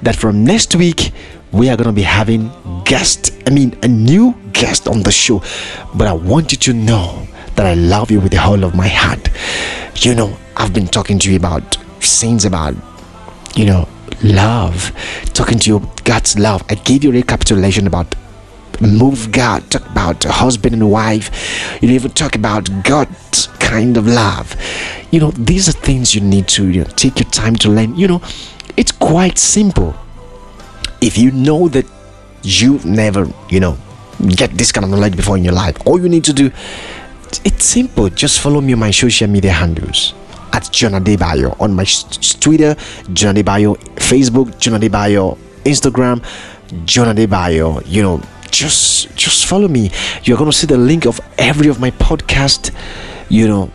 that 0.00 0.16
from 0.16 0.42
next 0.42 0.74
week, 0.74 1.12
we 1.52 1.68
are 1.68 1.76
going 1.76 1.88
to 1.88 1.92
be 1.92 2.00
having 2.00 2.50
guest, 2.84 3.30
I 3.46 3.50
mean, 3.50 3.78
a 3.82 3.88
new 3.88 4.34
guest 4.54 4.88
on 4.88 5.02
the 5.02 5.12
show. 5.12 5.42
But 5.94 6.06
I 6.06 6.14
want 6.14 6.50
you 6.50 6.56
to 6.56 6.72
know 6.72 7.26
that 7.56 7.66
I 7.66 7.74
love 7.74 8.10
you 8.10 8.18
with 8.18 8.32
the 8.32 8.40
whole 8.40 8.64
of 8.64 8.74
my 8.74 8.88
heart. 8.88 9.28
You 9.96 10.14
know, 10.14 10.34
I've 10.56 10.72
been 10.72 10.88
talking 10.88 11.18
to 11.18 11.30
you 11.30 11.36
about 11.36 11.74
things 12.00 12.46
about, 12.46 12.74
you 13.54 13.66
know, 13.66 13.86
love, 14.24 14.92
talking 15.34 15.58
to 15.58 15.68
you 15.68 15.90
God's 16.04 16.38
love. 16.38 16.64
I 16.70 16.76
gave 16.76 17.04
you 17.04 17.10
a 17.10 17.12
recapitulation 17.12 17.86
about 17.86 18.14
move 18.82 19.32
God, 19.32 19.70
talk 19.70 19.86
about 19.88 20.24
husband 20.24 20.74
and 20.74 20.90
wife. 20.90 21.78
You 21.82 21.90
even 21.90 22.10
talk 22.10 22.34
about 22.36 22.68
God's 22.84 23.46
kind 23.58 23.96
of 23.96 24.06
love. 24.06 24.56
You 25.10 25.20
know, 25.20 25.30
these 25.32 25.68
are 25.68 25.72
things 25.72 26.14
you 26.14 26.20
need 26.20 26.48
to 26.48 26.68
you 26.68 26.84
know, 26.84 26.90
take 26.96 27.20
your 27.20 27.30
time 27.30 27.56
to 27.56 27.68
learn. 27.68 27.96
You 27.96 28.08
know, 28.08 28.22
it's 28.76 28.92
quite 28.92 29.38
simple. 29.38 29.94
If 31.00 31.18
you 31.18 31.30
know 31.30 31.68
that 31.68 31.86
you've 32.42 32.84
never, 32.84 33.28
you 33.48 33.60
know, 33.60 33.78
get 34.36 34.50
this 34.52 34.72
kind 34.72 34.84
of 34.84 34.90
knowledge 34.90 35.16
before 35.16 35.36
in 35.36 35.44
your 35.44 35.54
life, 35.54 35.76
all 35.86 36.00
you 36.00 36.08
need 36.08 36.24
to 36.24 36.32
do, 36.32 36.50
it's 37.44 37.64
simple. 37.64 38.08
Just 38.08 38.40
follow 38.40 38.60
me 38.60 38.72
on 38.74 38.78
my 38.78 38.90
social 38.90 39.28
media 39.28 39.52
handles 39.52 40.14
at 40.52 40.70
John 40.70 40.92
Adebayo 40.92 41.58
on 41.60 41.74
my 41.74 41.84
Twitter, 42.40 42.76
John 43.12 43.34
Adebayo, 43.34 43.76
Facebook, 43.96 44.58
John 44.58 44.80
Adebayo, 44.80 45.38
Instagram, 45.64 46.22
John 46.84 47.14
Adebayo. 47.14 47.82
You 47.86 48.02
know, 48.02 48.22
just 48.52 49.14
just 49.16 49.46
follow 49.46 49.66
me. 49.68 49.90
You're 50.22 50.38
gonna 50.38 50.52
see 50.52 50.66
the 50.66 50.78
link 50.78 51.06
of 51.06 51.20
every 51.38 51.68
of 51.68 51.80
my 51.80 51.90
podcast. 51.92 52.70
You 53.28 53.48
know, 53.48 53.72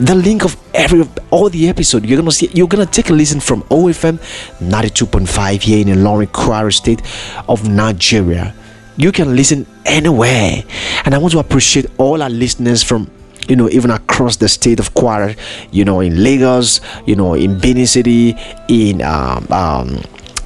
the 0.00 0.14
link 0.14 0.44
of 0.44 0.56
every 0.74 1.00
of 1.00 1.08
all 1.30 1.48
the 1.48 1.68
episode 1.68 2.04
you're 2.04 2.18
gonna 2.18 2.32
see 2.32 2.50
you're 2.52 2.66
gonna 2.66 2.84
take 2.86 3.10
a 3.10 3.12
listen 3.12 3.38
from 3.38 3.62
OFM 3.64 4.18
92.5 4.58 5.62
here 5.62 5.80
in 5.80 5.88
the 5.88 5.94
Ilorin 5.94 6.26
Kwara 6.26 6.72
state 6.72 7.00
of 7.48 7.68
Nigeria 7.68 8.52
you 8.96 9.12
can 9.12 9.36
listen 9.36 9.66
anywhere 9.86 10.64
and 11.04 11.14
I 11.14 11.18
want 11.18 11.32
to 11.32 11.38
appreciate 11.38 11.86
all 11.96 12.22
our 12.22 12.30
listeners 12.30 12.82
from 12.82 13.08
you 13.48 13.54
know 13.54 13.68
even 13.70 13.90
across 13.92 14.36
the 14.36 14.48
state 14.48 14.80
of 14.80 14.94
Kwara 14.94 15.38
you 15.70 15.84
know 15.84 16.00
in 16.00 16.22
Lagos 16.24 16.80
you 17.06 17.14
know 17.14 17.34
in 17.34 17.58
Benin 17.60 17.86
City 17.86 18.36
in 18.68 19.00
um, 19.02 19.46
um 19.52 20.02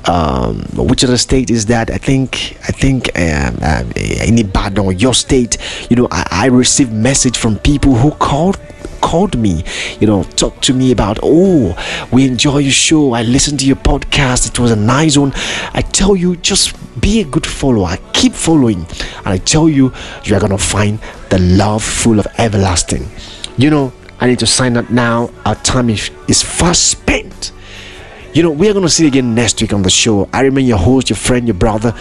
um, 0.08 0.62
which 0.74 1.04
other 1.04 1.18
state 1.18 1.50
is 1.50 1.66
that? 1.66 1.90
I 1.90 1.98
think 1.98 2.56
I 2.62 2.72
think 2.72 3.10
um, 3.18 3.58
um, 3.62 3.92
in 3.96 4.38
Ibadan, 4.38 4.84
Oyo 4.84 5.14
state. 5.14 5.58
You 5.90 5.96
know, 5.96 6.08
I, 6.10 6.26
I 6.30 6.46
received 6.46 6.92
message 6.92 7.36
from 7.36 7.58
people 7.58 7.94
who 7.94 8.10
called 8.12 8.58
called 9.00 9.38
me, 9.38 9.64
you 10.00 10.06
know, 10.06 10.24
talked 10.24 10.62
to 10.64 10.74
me 10.74 10.90
about, 10.92 11.18
oh, 11.22 11.76
we 12.12 12.26
enjoy 12.26 12.58
your 12.58 12.72
show. 12.72 13.12
I 13.12 13.22
listened 13.22 13.60
to 13.60 13.66
your 13.66 13.76
podcast. 13.76 14.48
It 14.48 14.58
was 14.58 14.70
a 14.70 14.76
nice 14.76 15.16
one. 15.16 15.32
I 15.72 15.82
tell 15.82 16.16
you, 16.16 16.36
just 16.36 16.74
be 17.00 17.20
a 17.20 17.24
good 17.24 17.46
follower. 17.46 17.96
Keep 18.12 18.32
following. 18.32 18.86
And 19.18 19.28
I 19.28 19.38
tell 19.38 19.68
you, 19.68 19.92
you 20.24 20.34
are 20.34 20.40
going 20.40 20.52
to 20.52 20.58
find 20.58 20.98
the 21.30 21.38
love 21.38 21.82
full 21.84 22.18
of 22.18 22.26
everlasting. 22.38 23.06
You 23.56 23.70
know, 23.70 23.92
I 24.20 24.26
need 24.26 24.40
to 24.40 24.46
sign 24.46 24.76
up 24.76 24.90
now. 24.90 25.30
Our 25.46 25.54
time 25.56 25.90
is, 25.90 26.10
is 26.26 26.42
fast 26.42 26.90
spent. 26.90 27.52
You 28.38 28.44
know, 28.44 28.52
we 28.52 28.68
are 28.68 28.72
going 28.72 28.84
to 28.84 28.88
see 28.88 29.02
you 29.02 29.08
again 29.08 29.34
next 29.34 29.60
week 29.60 29.72
on 29.72 29.82
the 29.82 29.90
show. 29.90 30.28
I 30.32 30.42
remain 30.42 30.64
your 30.64 30.78
host, 30.78 31.10
your 31.10 31.16
friend, 31.16 31.48
your 31.48 31.56
brother, 31.56 31.92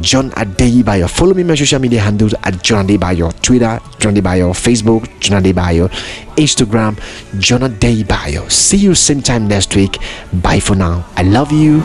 John 0.00 0.30
Adebayo. 0.30 1.10
Follow 1.10 1.34
me 1.34 1.42
on 1.42 1.48
my 1.48 1.56
social 1.56 1.80
media 1.80 1.98
handles 1.98 2.32
at 2.44 2.62
John 2.62 2.86
Adebayo, 2.86 3.32
Twitter, 3.42 3.80
John 3.98 4.14
Adebayo, 4.14 4.52
Facebook, 4.52 5.10
John 5.18 5.42
Adebayo, 5.42 5.88
Instagram, 6.36 6.96
John 7.40 7.62
Adebayo. 7.62 8.48
See 8.52 8.76
you 8.76 8.94
same 8.94 9.20
time 9.20 9.48
next 9.48 9.74
week. 9.74 9.98
Bye 10.34 10.60
for 10.60 10.76
now. 10.76 11.04
I 11.16 11.24
love 11.24 11.50
you. 11.50 11.82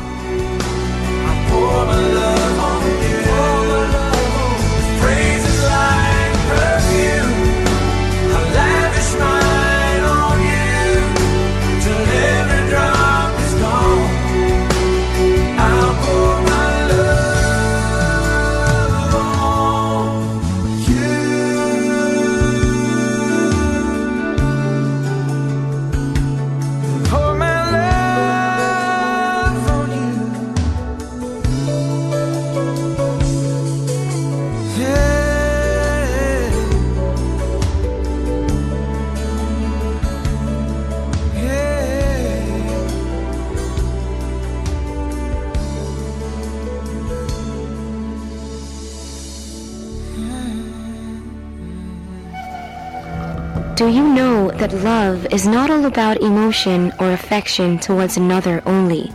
That 54.65 54.83
love 54.83 55.27
is 55.31 55.45
not 55.45 55.69
all 55.69 55.85
about 55.85 56.17
emotion 56.21 56.91
or 56.99 57.11
affection 57.11 57.77
towards 57.77 58.17
another 58.17 58.63
only? 58.65 59.05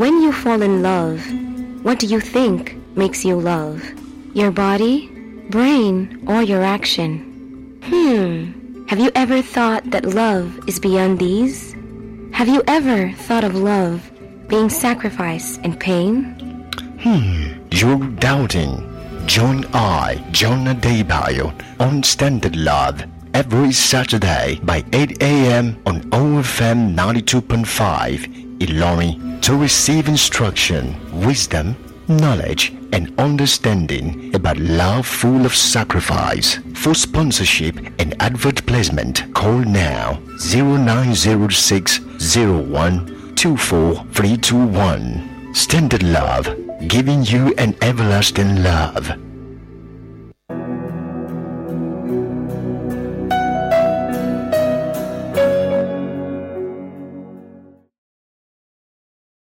When 0.00 0.22
you 0.22 0.32
fall 0.32 0.62
in 0.62 0.82
love, 0.82 1.20
what 1.84 1.98
do 1.98 2.06
you 2.06 2.20
think 2.20 2.78
makes 2.96 3.22
you 3.22 3.36
love? 3.38 3.84
Your 4.32 4.50
body, 4.50 5.08
brain, 5.50 6.24
or 6.26 6.40
your 6.42 6.62
action? 6.62 7.10
Hmm. 7.84 8.86
Have 8.86 8.98
you 8.98 9.10
ever 9.14 9.42
thought 9.42 9.90
that 9.90 10.06
love 10.06 10.66
is 10.66 10.80
beyond 10.80 11.18
these? 11.18 11.74
Have 12.32 12.48
you 12.48 12.62
ever 12.66 13.12
thought 13.12 13.44
of 13.44 13.54
love 13.54 14.10
being 14.48 14.70
sacrifice 14.70 15.58
and 15.64 15.78
pain? 15.78 16.16
Hmm. 17.02 17.60
You're 17.70 18.06
doubting. 18.16 18.88
Join 19.26 19.66
I, 19.74 20.24
John 20.30 20.64
Adebayo, 20.64 21.52
on 21.78 22.02
Standard 22.02 22.56
Love 22.56 23.04
every 23.34 23.72
Saturday 23.72 24.60
by 24.62 24.84
8 24.92 25.22
a.m. 25.22 25.80
on 25.86 26.02
OFM 26.10 26.94
92.5 26.94 28.58
Ilorin 28.58 29.40
to 29.42 29.56
receive 29.56 30.08
instruction, 30.08 30.94
wisdom, 31.26 31.74
knowledge, 32.08 32.72
and 32.92 33.12
understanding 33.18 34.34
about 34.34 34.58
love 34.58 35.06
full 35.06 35.46
of 35.46 35.54
sacrifice. 35.54 36.58
For 36.74 36.94
sponsorship 36.94 37.76
and 37.98 38.20
advert 38.22 38.66
placement, 38.66 39.32
call 39.34 39.58
now 39.58 40.20
0906 40.38 42.00
01 42.36 43.34
24321. 43.36 45.54
Standard 45.54 46.02
Love, 46.02 46.48
giving 46.88 47.22
you 47.24 47.54
an 47.58 47.74
everlasting 47.82 48.62
love. 48.62 49.12